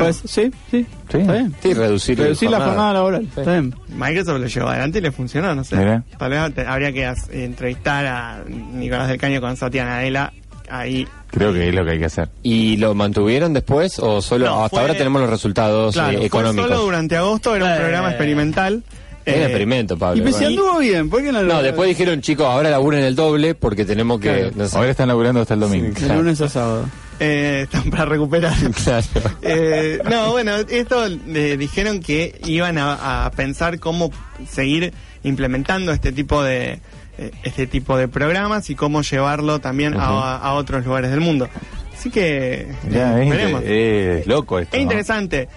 bueno, 0.00 0.16
Pues, 0.22 0.30
sí, 0.30 0.50
sí. 0.70 0.86
Sí. 1.10 1.18
Está 1.18 1.32
bien. 1.32 1.54
Sí, 1.62 1.74
reducir, 1.74 2.18
Reducir 2.18 2.50
la 2.50 2.58
jornada 2.60 2.92
laboral. 2.94 3.22
Está 3.36 3.50
bien. 3.52 3.74
Microsoft 3.88 4.40
lo 4.40 4.46
llevó 4.46 4.68
adelante 4.68 4.98
y 4.98 5.02
le 5.02 5.12
funcionó, 5.12 5.54
no 5.54 5.64
sé. 5.64 5.76
Mirá. 5.76 6.02
Tal 6.18 6.30
vez 6.30 6.66
habría 6.66 6.92
que 6.92 7.12
entrevistar 7.32 8.06
a 8.06 8.44
Nicolás 8.46 9.08
del 9.08 9.18
Caño 9.18 9.40
con 9.40 9.56
Satya 9.56 9.84
Nadella 9.84 10.32
ahí. 10.68 11.06
Creo 11.30 11.52
que 11.52 11.68
es 11.68 11.74
lo 11.74 11.84
que 11.84 11.92
hay 11.92 11.98
que 11.98 12.06
hacer. 12.06 12.28
¿Y 12.42 12.76
lo 12.78 12.94
mantuvieron 12.94 13.52
después 13.52 13.98
o 13.98 14.20
solo 14.22 14.46
No, 14.46 14.56
hasta 14.64 14.68
fue- 14.70 14.80
ahora 14.80 14.94
tenemos 14.94 15.20
los 15.20 15.30
resultados 15.30 15.94
Claro, 15.94 16.10
eh, 16.12 16.16
fue 16.16 16.26
económicos? 16.26 16.68
solo 16.70 16.82
durante 16.82 17.16
agosto, 17.16 17.54
era 17.54 17.64
un 17.66 17.72
Eh. 17.72 17.76
programa 17.76 18.08
experimental. 18.10 18.82
Es 19.24 19.34
un 19.34 19.40
Eh, 19.40 19.44
experimento, 19.44 19.96
Pablo. 19.98 20.18
Y 20.18 20.22
pues 20.22 20.36
si 20.36 20.44
Bueno. 20.44 20.60
anduvo 20.62 20.78
bien, 20.80 21.10
¿por 21.10 21.20
qué 21.22 21.32
no 21.32 21.42
lo 21.42 21.54
No, 21.54 21.62
después 21.62 21.88
dijeron, 21.88 22.20
chicos, 22.20 22.46
ahora 22.46 22.70
laburen 22.70 23.02
el 23.04 23.16
doble 23.16 23.54
porque 23.56 23.84
tenemos 23.84 24.20
que... 24.20 24.32
Claro. 24.32 24.50
no 24.54 24.68
sé. 24.68 24.76
Ahora 24.76 24.90
están 24.92 25.08
laburando 25.08 25.40
hasta 25.40 25.54
el 25.54 25.60
domingo. 25.60 25.92
De 26.00 26.14
lunes 26.14 26.40
a 26.40 26.48
sábado. 26.48 26.84
Eh, 27.20 27.60
están 27.70 27.90
para 27.90 28.04
recuperar. 28.06 28.54
Claro. 28.84 29.06
Eh, 29.42 30.00
no, 30.10 30.30
bueno, 30.32 30.56
esto 30.56 31.06
eh, 31.06 31.56
dijeron 31.58 32.00
que 32.00 32.40
iban 32.46 32.78
a, 32.78 33.26
a 33.26 33.30
pensar 33.30 33.78
cómo 33.78 34.10
seguir 34.48 34.92
implementando 35.24 35.92
este 35.92 36.12
tipo 36.12 36.42
de 36.42 36.78
eh, 37.18 37.30
este 37.42 37.66
tipo 37.66 37.96
de 37.96 38.08
programas 38.08 38.68
y 38.70 38.74
cómo 38.74 39.02
llevarlo 39.02 39.58
también 39.60 39.94
a, 39.96 40.36
a 40.36 40.52
otros 40.54 40.84
lugares 40.84 41.10
del 41.10 41.20
mundo. 41.20 41.48
Así 41.96 42.10
que 42.10 42.68
Ya, 42.90 43.18
eh, 43.18 43.24
es, 43.24 43.30
veremos. 43.30 43.62
es 43.64 44.26
loco 44.26 44.58
esto. 44.58 44.76
Es 44.76 44.82
interesante. 44.82 45.48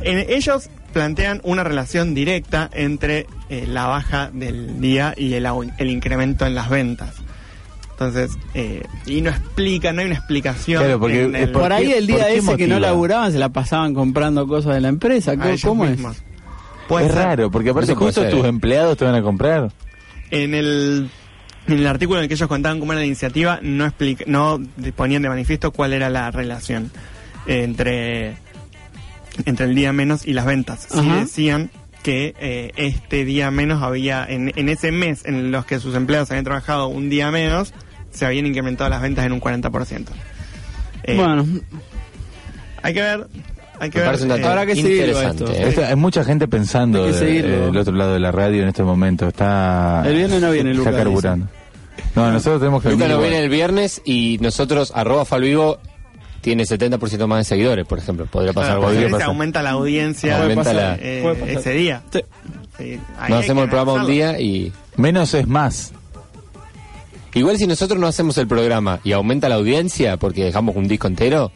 En- 0.00 0.26
ellos 0.30 0.70
plantean 0.92 1.40
una 1.44 1.64
relación 1.64 2.14
directa 2.14 2.68
entre 2.72 3.26
eh, 3.50 3.66
la 3.68 3.86
baja 3.86 4.30
del 4.32 4.80
día 4.80 5.14
y 5.16 5.34
el, 5.34 5.46
el 5.78 5.90
incremento 5.90 6.44
en 6.46 6.54
las 6.54 6.68
ventas. 6.70 7.14
Entonces, 8.06 8.36
eh, 8.54 8.82
y 9.06 9.20
no 9.20 9.30
explica, 9.30 9.92
no 9.92 10.00
hay 10.00 10.06
una 10.06 10.16
explicación. 10.16 10.82
Claro, 10.82 11.00
porque 11.00 11.22
en 11.24 11.34
es 11.36 11.42
el- 11.42 11.50
¿Por 11.52 11.62
Por, 11.62 11.72
ahí 11.72 11.92
el 11.92 12.06
día 12.06 12.28
ese 12.28 12.56
que 12.56 12.66
no 12.66 12.78
laburaban 12.80 13.32
se 13.32 13.38
la 13.38 13.48
pasaban 13.50 13.94
comprando 13.94 14.46
cosas 14.46 14.74
de 14.74 14.80
la 14.80 14.88
empresa. 14.88 15.36
¿Cómo, 15.36 15.54
cómo 15.62 15.84
es? 15.86 16.22
Puede 16.88 17.06
Es 17.06 17.12
ser. 17.12 17.22
raro, 17.24 17.50
porque 17.50 17.70
aparte 17.70 17.94
justo 17.94 18.28
tus 18.28 18.44
empleados 18.44 18.96
te 18.98 19.04
van 19.04 19.14
a 19.14 19.22
comprar. 19.22 19.70
En 20.30 20.54
el, 20.54 21.08
en 21.68 21.78
el 21.78 21.86
artículo 21.86 22.18
en 22.18 22.24
el 22.24 22.28
que 22.28 22.34
ellos 22.34 22.48
contaban 22.48 22.80
cómo 22.80 22.92
era 22.92 23.00
la 23.00 23.06
iniciativa, 23.06 23.58
no, 23.62 23.84
explica, 23.86 24.24
no 24.26 24.60
ponían 24.96 25.22
de 25.22 25.28
manifiesto 25.28 25.70
cuál 25.70 25.92
era 25.92 26.10
la 26.10 26.30
relación 26.30 26.90
entre, 27.46 28.34
entre 29.44 29.66
el 29.66 29.74
día 29.74 29.92
menos 29.92 30.26
y 30.26 30.32
las 30.32 30.44
ventas. 30.46 30.86
Sí 30.90 30.98
Ajá. 30.98 31.20
decían 31.20 31.70
que 32.02 32.34
eh, 32.40 32.72
este 32.76 33.24
día 33.24 33.50
menos 33.52 33.80
había, 33.82 34.26
en, 34.28 34.52
en 34.56 34.68
ese 34.68 34.90
mes 34.90 35.24
en 35.24 35.52
los 35.52 35.64
que 35.66 35.78
sus 35.78 35.94
empleados 35.94 36.30
habían 36.30 36.44
trabajado 36.44 36.88
un 36.88 37.08
día 37.08 37.30
menos, 37.30 37.72
se 38.12 38.24
habían 38.26 38.46
incrementado 38.46 38.88
las 38.90 39.02
ventas 39.02 39.24
en 39.26 39.32
un 39.32 39.40
40%. 39.40 40.06
Eh, 41.04 41.16
Bueno, 41.16 41.44
hay 42.82 42.94
que 42.94 43.02
ver. 43.02 43.26
Hay 43.80 43.90
que 43.90 43.98
Me 43.98 44.04
ver. 44.08 44.40
eh, 44.40 44.44
Habrá 44.46 44.64
que 44.66 44.76
seguirlo 44.76 44.96
interesante. 45.20 45.44
esto. 45.44 45.56
¿eh? 45.56 45.68
Esto- 45.68 45.84
hay 45.86 45.96
mucha 45.96 46.24
gente 46.24 46.46
pensando 46.46 47.04
de- 47.06 47.14
seguirlo. 47.14 47.66
del 47.66 47.76
otro 47.76 47.92
lado 47.94 48.14
de 48.14 48.20
la 48.20 48.30
radio 48.30 48.62
en 48.62 48.68
este 48.68 48.82
momento. 48.84 49.26
Está, 49.28 50.02
El 50.06 50.14
viernes 50.16 50.40
no 50.40 50.50
viene 50.52 50.70
está 50.70 50.78
Lucas, 50.90 50.94
carburando. 51.02 51.46
No, 52.14 52.30
nosotros 52.30 52.60
tenemos 52.60 52.82
que 52.82 52.90
Lucas 52.90 53.08
igual. 53.08 53.22
viene 53.22 53.42
el 53.42 53.48
viernes 53.50 54.00
y 54.04 54.38
nosotros, 54.40 54.92
arroba 54.94 55.24
Falvivo, 55.24 55.78
tiene 56.42 56.64
70% 56.64 57.26
más 57.26 57.38
de 57.40 57.44
seguidores, 57.44 57.84
por 57.86 57.98
ejemplo. 57.98 58.26
Podría 58.26 58.52
pasar 58.52 58.78
claro, 58.78 58.96
algo 58.96 59.16
se 59.18 59.22
aumenta 59.24 59.62
la 59.62 59.70
audiencia 59.70 60.40
Aumenta 60.42 60.70
eh, 60.70 60.74
la- 60.74 60.96
eh, 61.00 61.54
ese 61.58 61.72
día. 61.72 62.02
Sí. 62.78 63.00
No 63.28 63.36
hacemos 63.36 63.64
el 63.64 63.70
programa 63.70 63.94
un 63.94 64.06
día 64.06 64.38
y... 64.40 64.72
Menos 64.96 65.34
es 65.34 65.46
más. 65.48 65.92
Igual 67.34 67.56
si 67.58 67.66
nosotros 67.66 67.98
no 67.98 68.06
hacemos 68.06 68.36
el 68.38 68.46
programa 68.46 69.00
y 69.04 69.12
aumenta 69.12 69.48
la 69.48 69.54
audiencia 69.56 70.16
porque 70.16 70.44
dejamos 70.44 70.76
un 70.76 70.86
disco 70.88 71.06
entero, 71.06 71.50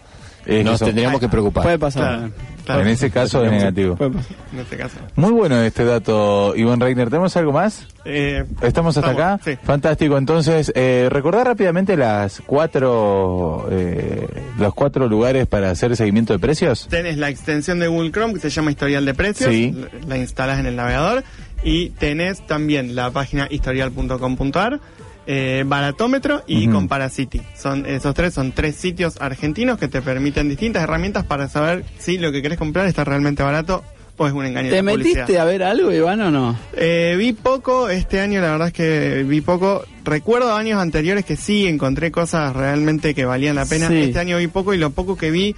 Es 0.46 0.64
nos 0.64 0.76
eso. 0.76 0.86
tendríamos 0.86 1.20
que 1.20 1.28
preocupar. 1.28 1.64
puede 1.64 1.78
pasar. 1.78 2.02
Claro, 2.18 2.32
claro, 2.64 2.80
En 2.82 2.88
ese 2.88 3.10
caso 3.10 3.44
es 3.44 3.50
negativo. 3.50 3.96
Puede 3.96 4.12
pasar. 4.12 4.32
en 4.52 4.58
este 4.60 4.76
caso. 4.76 4.96
Muy 5.16 5.32
bueno 5.32 5.60
este 5.60 5.84
dato, 5.84 6.54
Iván 6.56 6.80
Reiner. 6.80 7.08
¿Tenemos 7.10 7.36
algo 7.36 7.52
más? 7.52 7.86
Eh, 8.04 8.44
¿Estamos 8.62 8.96
hasta 8.96 9.10
acá? 9.10 9.40
sí. 9.44 9.56
Fantástico. 9.64 10.16
Entonces, 10.16 10.72
eh, 10.74 11.08
recordar 11.10 11.46
rápidamente 11.46 11.96
las 11.96 12.40
cuatro, 12.46 13.68
eh, 13.70 14.26
los 14.58 14.72
cuatro 14.74 15.08
lugares 15.08 15.46
para 15.46 15.70
hacer 15.70 15.94
seguimiento 15.96 16.32
de 16.32 16.38
precios. 16.38 16.86
tenés 16.88 17.18
la 17.18 17.28
extensión 17.28 17.80
de 17.80 17.88
Google 17.88 18.12
Chrome 18.12 18.34
que 18.34 18.40
se 18.40 18.50
llama 18.50 18.70
Historial 18.70 19.04
de 19.04 19.14
Precios, 19.14 19.50
Sí. 19.50 19.72
la, 19.72 19.88
la 20.08 20.16
instalás 20.16 20.58
en 20.58 20.66
el 20.66 20.76
navegador 20.76 21.24
y 21.64 21.90
tenés 21.90 22.46
también 22.46 22.94
la 22.94 23.10
página 23.10 23.48
historial.com.ar, 23.50 24.80
eh, 25.26 25.64
Baratómetro 25.66 26.42
y 26.46 26.64
Ujú. 26.68 26.74
Comparacity. 26.76 27.40
Son, 27.56 27.84
esos 27.86 28.14
tres 28.14 28.34
son 28.34 28.52
tres 28.52 28.76
sitios 28.76 29.16
argentinos 29.20 29.78
que 29.78 29.88
te 29.88 30.00
permiten 30.02 30.48
distintas 30.48 30.82
herramientas 30.84 31.24
para 31.24 31.48
saber 31.48 31.84
si 31.98 32.18
lo 32.18 32.30
que 32.32 32.42
querés 32.42 32.58
comprar 32.58 32.86
está 32.86 33.04
realmente 33.04 33.42
barato 33.42 33.82
o 34.18 34.26
es 34.26 34.32
un 34.32 34.46
engaño 34.46 34.70
¿Te 34.70 34.76
de 34.76 34.82
publicidad. 34.82 35.14
metiste 35.22 35.38
a 35.38 35.44
ver 35.44 35.62
algo, 35.62 35.92
Iván, 35.92 36.20
o 36.22 36.30
no? 36.30 36.58
Eh, 36.74 37.16
vi 37.18 37.32
poco 37.34 37.90
este 37.90 38.20
año, 38.20 38.40
la 38.40 38.52
verdad 38.52 38.68
es 38.68 38.72
que 38.74 39.24
vi 39.24 39.40
poco. 39.42 39.84
Recuerdo 40.04 40.54
años 40.54 40.80
anteriores 40.80 41.24
que 41.24 41.36
sí 41.36 41.66
encontré 41.66 42.10
cosas 42.10 42.54
realmente 42.56 43.14
que 43.14 43.24
valían 43.24 43.56
la 43.56 43.66
pena. 43.66 43.88
Sí. 43.88 43.96
Este 44.02 44.18
año 44.18 44.38
vi 44.38 44.46
poco 44.46 44.72
y 44.72 44.78
lo 44.78 44.90
poco 44.90 45.16
que 45.16 45.30
vi 45.30 45.54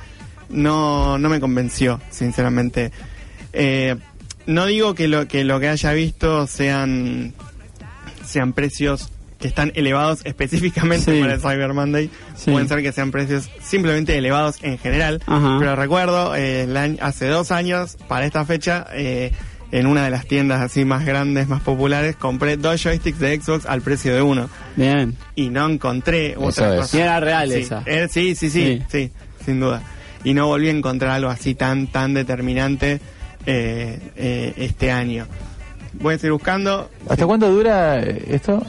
no, 0.48 1.18
no 1.18 1.28
me 1.28 1.38
convenció, 1.40 2.00
sinceramente. 2.10 2.90
Eh, 3.52 3.94
no 4.46 4.66
digo 4.66 4.94
que 4.94 5.06
lo 5.08 5.28
que 5.28 5.44
lo 5.44 5.60
que 5.60 5.68
haya 5.68 5.92
visto 5.92 6.46
sean 6.46 7.34
sean 8.24 8.54
precios 8.54 9.10
que 9.38 9.46
están 9.48 9.72
elevados 9.76 10.20
específicamente 10.24 11.12
Sí. 11.14 11.20
para 11.20 11.34
el 11.34 11.40
Cyber 11.40 11.72
Monday. 11.74 12.10
Sí. 12.36 12.50
Pueden 12.50 12.68
ser 12.68 12.82
que 12.82 12.92
sean 12.92 13.10
precios 13.10 13.48
simplemente 13.62 14.16
elevados 14.18 14.56
en 14.62 14.78
general. 14.78 15.22
Ajá. 15.26 15.56
Pero 15.60 15.76
recuerdo, 15.76 16.34
eh, 16.36 16.96
hace 17.00 17.26
dos 17.28 17.50
años, 17.52 17.96
para 18.08 18.26
esta 18.26 18.44
fecha, 18.44 18.86
eh, 18.92 19.30
en 19.70 19.86
una 19.86 20.02
de 20.04 20.10
las 20.10 20.26
tiendas 20.26 20.60
así 20.62 20.84
más 20.84 21.04
grandes, 21.04 21.46
más 21.46 21.60
populares, 21.62 22.16
compré 22.16 22.56
dos 22.56 22.82
joysticks 22.82 23.18
de 23.18 23.40
Xbox 23.40 23.66
al 23.66 23.82
precio 23.82 24.14
de 24.14 24.22
uno. 24.22 24.48
Bien. 24.76 25.14
Y 25.34 25.50
no 25.50 25.68
encontré 25.68 26.32
Eso 26.32 26.40
otra 26.46 26.74
es. 26.74 26.80
cosa. 26.80 26.96
Y 26.96 27.00
era 27.00 27.20
real 27.20 27.50
Sí, 27.50 27.58
esa. 27.60 27.82
eh, 27.86 28.08
sí, 28.10 28.34
sí, 28.34 28.48
sí, 28.50 28.82
Sí. 28.88 29.10
sí, 29.10 29.12
sin 29.44 29.60
duda. 29.60 29.82
Y 30.24 30.34
no 30.34 30.46
volví 30.46 30.68
a 30.68 30.72
encontrar 30.72 31.12
algo 31.12 31.30
así 31.30 31.54
tan, 31.54 31.86
tan 31.86 32.12
determinante 32.14 33.00
eh, 33.46 33.98
eh, 34.16 34.52
este 34.56 34.90
año. 34.90 35.26
Voy 35.92 36.14
a 36.14 36.18
seguir 36.18 36.32
buscando. 36.32 36.90
¿Hasta 37.08 37.24
cuándo 37.26 37.50
dura 37.50 37.98
esto? 38.00 38.64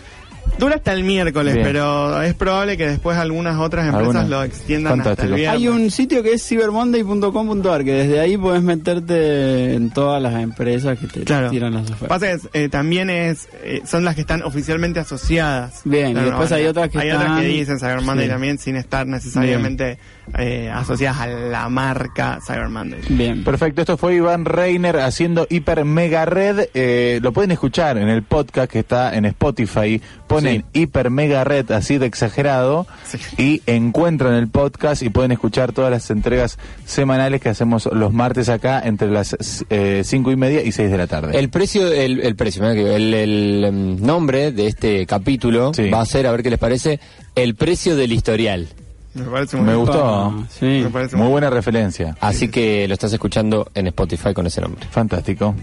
Dura 0.58 0.76
hasta 0.76 0.92
el 0.94 1.04
miércoles, 1.04 1.54
Bien. 1.54 1.66
pero 1.66 2.22
es 2.22 2.34
probable 2.34 2.76
que 2.78 2.88
después 2.88 3.18
algunas 3.18 3.58
otras 3.60 3.86
empresas 3.86 4.16
Algunas. 4.16 4.30
lo 4.30 4.44
extiendan 4.44 5.00
hasta 5.02 5.24
el 5.24 5.34
viernes. 5.34 5.50
Hay 5.62 5.68
un 5.68 5.92
sitio 5.92 6.22
que 6.24 6.34
es 6.34 6.44
cybermonday.com.ar 6.48 7.84
que 7.84 7.92
desde 7.94 8.20
ahí 8.20 8.38
puedes 8.38 8.62
meterte 8.62 9.74
en 9.76 9.90
todas 9.92 10.22
las 10.22 10.34
empresas 10.42 10.98
que 10.98 11.08
te 11.08 11.22
Claro. 11.24 11.50
tiran 11.50 11.74
las 11.74 11.84
ofertas. 11.90 12.08
Pasa 12.10 12.28
que 12.28 12.34
es, 12.34 12.50
eh, 12.54 12.70
también 12.70 13.10
es 13.10 13.48
eh, 13.64 13.82
son 13.86 14.04
las 14.04 14.16
que 14.16 14.22
están 14.22 14.44
oficialmente 14.44 15.00
asociadas. 15.00 15.82
Bien, 15.86 16.12
y 16.12 16.22
después 16.22 16.52
hay 16.52 16.66
otras 16.66 16.90
que 16.90 17.00
hay 17.00 17.10
otras 17.12 17.24
están- 17.24 17.42
que 17.42 17.48
dicen 17.48 17.80
Cyber 17.80 18.02
Monday 18.02 18.26
Sí. 18.26 18.32
también 18.32 18.58
sin 18.58 18.76
estar 18.76 19.08
necesariamente 19.08 19.98
eh, 20.38 20.70
asociadas 20.74 21.20
a 21.22 21.28
la 21.28 21.70
marca 21.70 22.40
Cyber 22.46 22.70
Monday. 22.70 23.02
Bien. 23.10 23.44
Perfecto, 23.44 23.82
esto 23.82 23.98
fue 23.98 24.16
Iván 24.16 24.46
Reiner 24.46 24.98
haciendo 25.00 25.48
Hiper 25.50 25.86
Mega 25.86 26.26
Red. 26.26 26.70
Eh, 26.74 27.20
lo 27.22 27.32
pueden 27.34 27.52
escuchar 27.52 27.98
en 27.98 28.10
el 28.10 28.24
podcast 28.24 28.72
que 28.72 28.80
está 28.80 29.16
en 29.16 29.26
Spotify. 29.26 30.02
Ponen 30.28 30.66
Hiper 30.74 31.10
Mega 31.10 31.44
Red 31.44 31.72
así 31.72 31.98
de 31.98 32.06
exagerado 32.06 32.86
Sí. 33.06 33.18
y 33.38 33.62
encuentran 33.66 34.34
el 34.36 34.48
podcast 34.48 35.02
y 35.02 35.10
pueden 35.10 35.32
escuchar 35.32 35.72
todas 35.72 35.90
las 35.92 36.10
entregas 36.12 36.58
semanales 36.86 37.42
que 37.42 37.50
hacemos 37.50 37.88
los 37.92 38.14
martes 38.14 38.50
acá 38.50 38.82
entre 38.84 39.10
las 39.10 39.36
eh, 39.70 40.02
cinco 40.06 40.32
y 40.32 40.36
media 40.36 40.62
y 40.64 40.72
seis 40.72 40.92
de 40.92 40.98
la 40.98 41.08
tarde. 41.08 41.38
El 41.40 41.50
precio, 41.50 41.92
el, 41.92 42.20
el 42.22 42.36
precio, 42.36 42.64
el, 42.70 43.14
el, 43.14 43.64
em, 43.66 44.00
nombre 44.00 44.52
de 44.52 44.68
este 44.68 45.06
capítulo 45.06 45.74
Sí. 45.74 45.90
va 45.90 46.02
a 46.02 46.06
ser, 46.06 46.28
a 46.28 46.32
ver 46.32 46.44
qué 46.44 46.50
les 46.52 46.60
parece, 46.60 47.00
el 47.36 47.56
precio 47.56 47.96
del 47.96 48.12
historial. 48.12 48.68
Me 49.14 49.24
parece 49.26 49.58
muy 49.58 49.66
Me 49.66 49.72
bien. 49.74 49.86
gustó. 49.86 50.04
Ah, 50.06 50.34
sí. 50.50 50.82
Me 50.84 50.90
parece 50.90 51.16
Muy 51.16 51.24
muy 51.26 51.32
buena 51.32 51.50
referencia. 51.50 52.16
Así 52.22 52.50
que 52.50 52.88
lo 52.88 52.94
estás 52.94 53.12
escuchando 53.14 53.70
en 53.74 53.88
Spotify 53.88 54.34
con 54.34 54.46
ese 54.48 54.62
nombre. 54.62 54.86
Fantástico. 54.90 55.56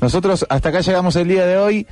Nosotros 0.00 0.46
hasta 0.48 0.68
acá 0.68 0.80
llegamos 0.80 1.16
el 1.16 1.28
día 1.28 1.46
de 1.46 1.58
hoy. 1.58 1.86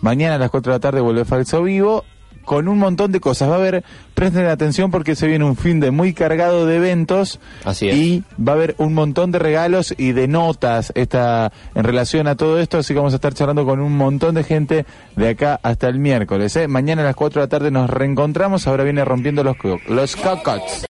Mañana 0.00 0.34
a 0.34 0.38
las 0.38 0.50
4 0.50 0.72
de 0.72 0.76
la 0.76 0.80
tarde 0.80 1.00
vuelve 1.00 1.24
Falso 1.24 1.62
Vivo 1.62 2.04
con 2.44 2.68
un 2.68 2.78
montón 2.78 3.12
de 3.12 3.20
cosas. 3.20 3.48
Va 3.48 3.54
a 3.54 3.58
haber, 3.58 3.84
presten 4.14 4.46
atención 4.46 4.90
porque 4.90 5.14
se 5.16 5.26
viene 5.26 5.44
un 5.44 5.56
fin 5.56 5.80
de 5.80 5.90
muy 5.90 6.12
cargado 6.14 6.66
de 6.66 6.76
eventos. 6.76 7.40
Así 7.64 7.88
es. 7.88 7.96
Y 7.96 8.24
va 8.40 8.52
a 8.52 8.54
haber 8.56 8.74
un 8.78 8.94
montón 8.94 9.32
de 9.32 9.38
regalos 9.38 9.94
y 9.96 10.12
de 10.12 10.28
notas 10.28 10.92
esta, 10.94 11.52
en 11.74 11.84
relación 11.84 12.26
a 12.26 12.36
todo 12.36 12.58
esto. 12.60 12.78
Así 12.78 12.94
que 12.94 12.98
vamos 12.98 13.12
a 13.12 13.16
estar 13.16 13.34
charlando 13.34 13.64
con 13.64 13.80
un 13.80 13.96
montón 13.96 14.34
de 14.34 14.44
gente 14.44 14.86
de 15.16 15.28
acá 15.28 15.60
hasta 15.62 15.88
el 15.88 15.98
miércoles. 15.98 16.54
¿eh? 16.56 16.68
Mañana 16.68 17.02
a 17.02 17.06
las 17.06 17.16
4 17.16 17.40
de 17.40 17.46
la 17.46 17.48
tarde 17.48 17.70
nos 17.70 17.90
reencontramos. 17.90 18.66
Ahora 18.66 18.84
viene 18.84 19.04
rompiendo 19.04 19.44
los, 19.44 19.56
los 19.88 20.16
cocots. 20.16 20.80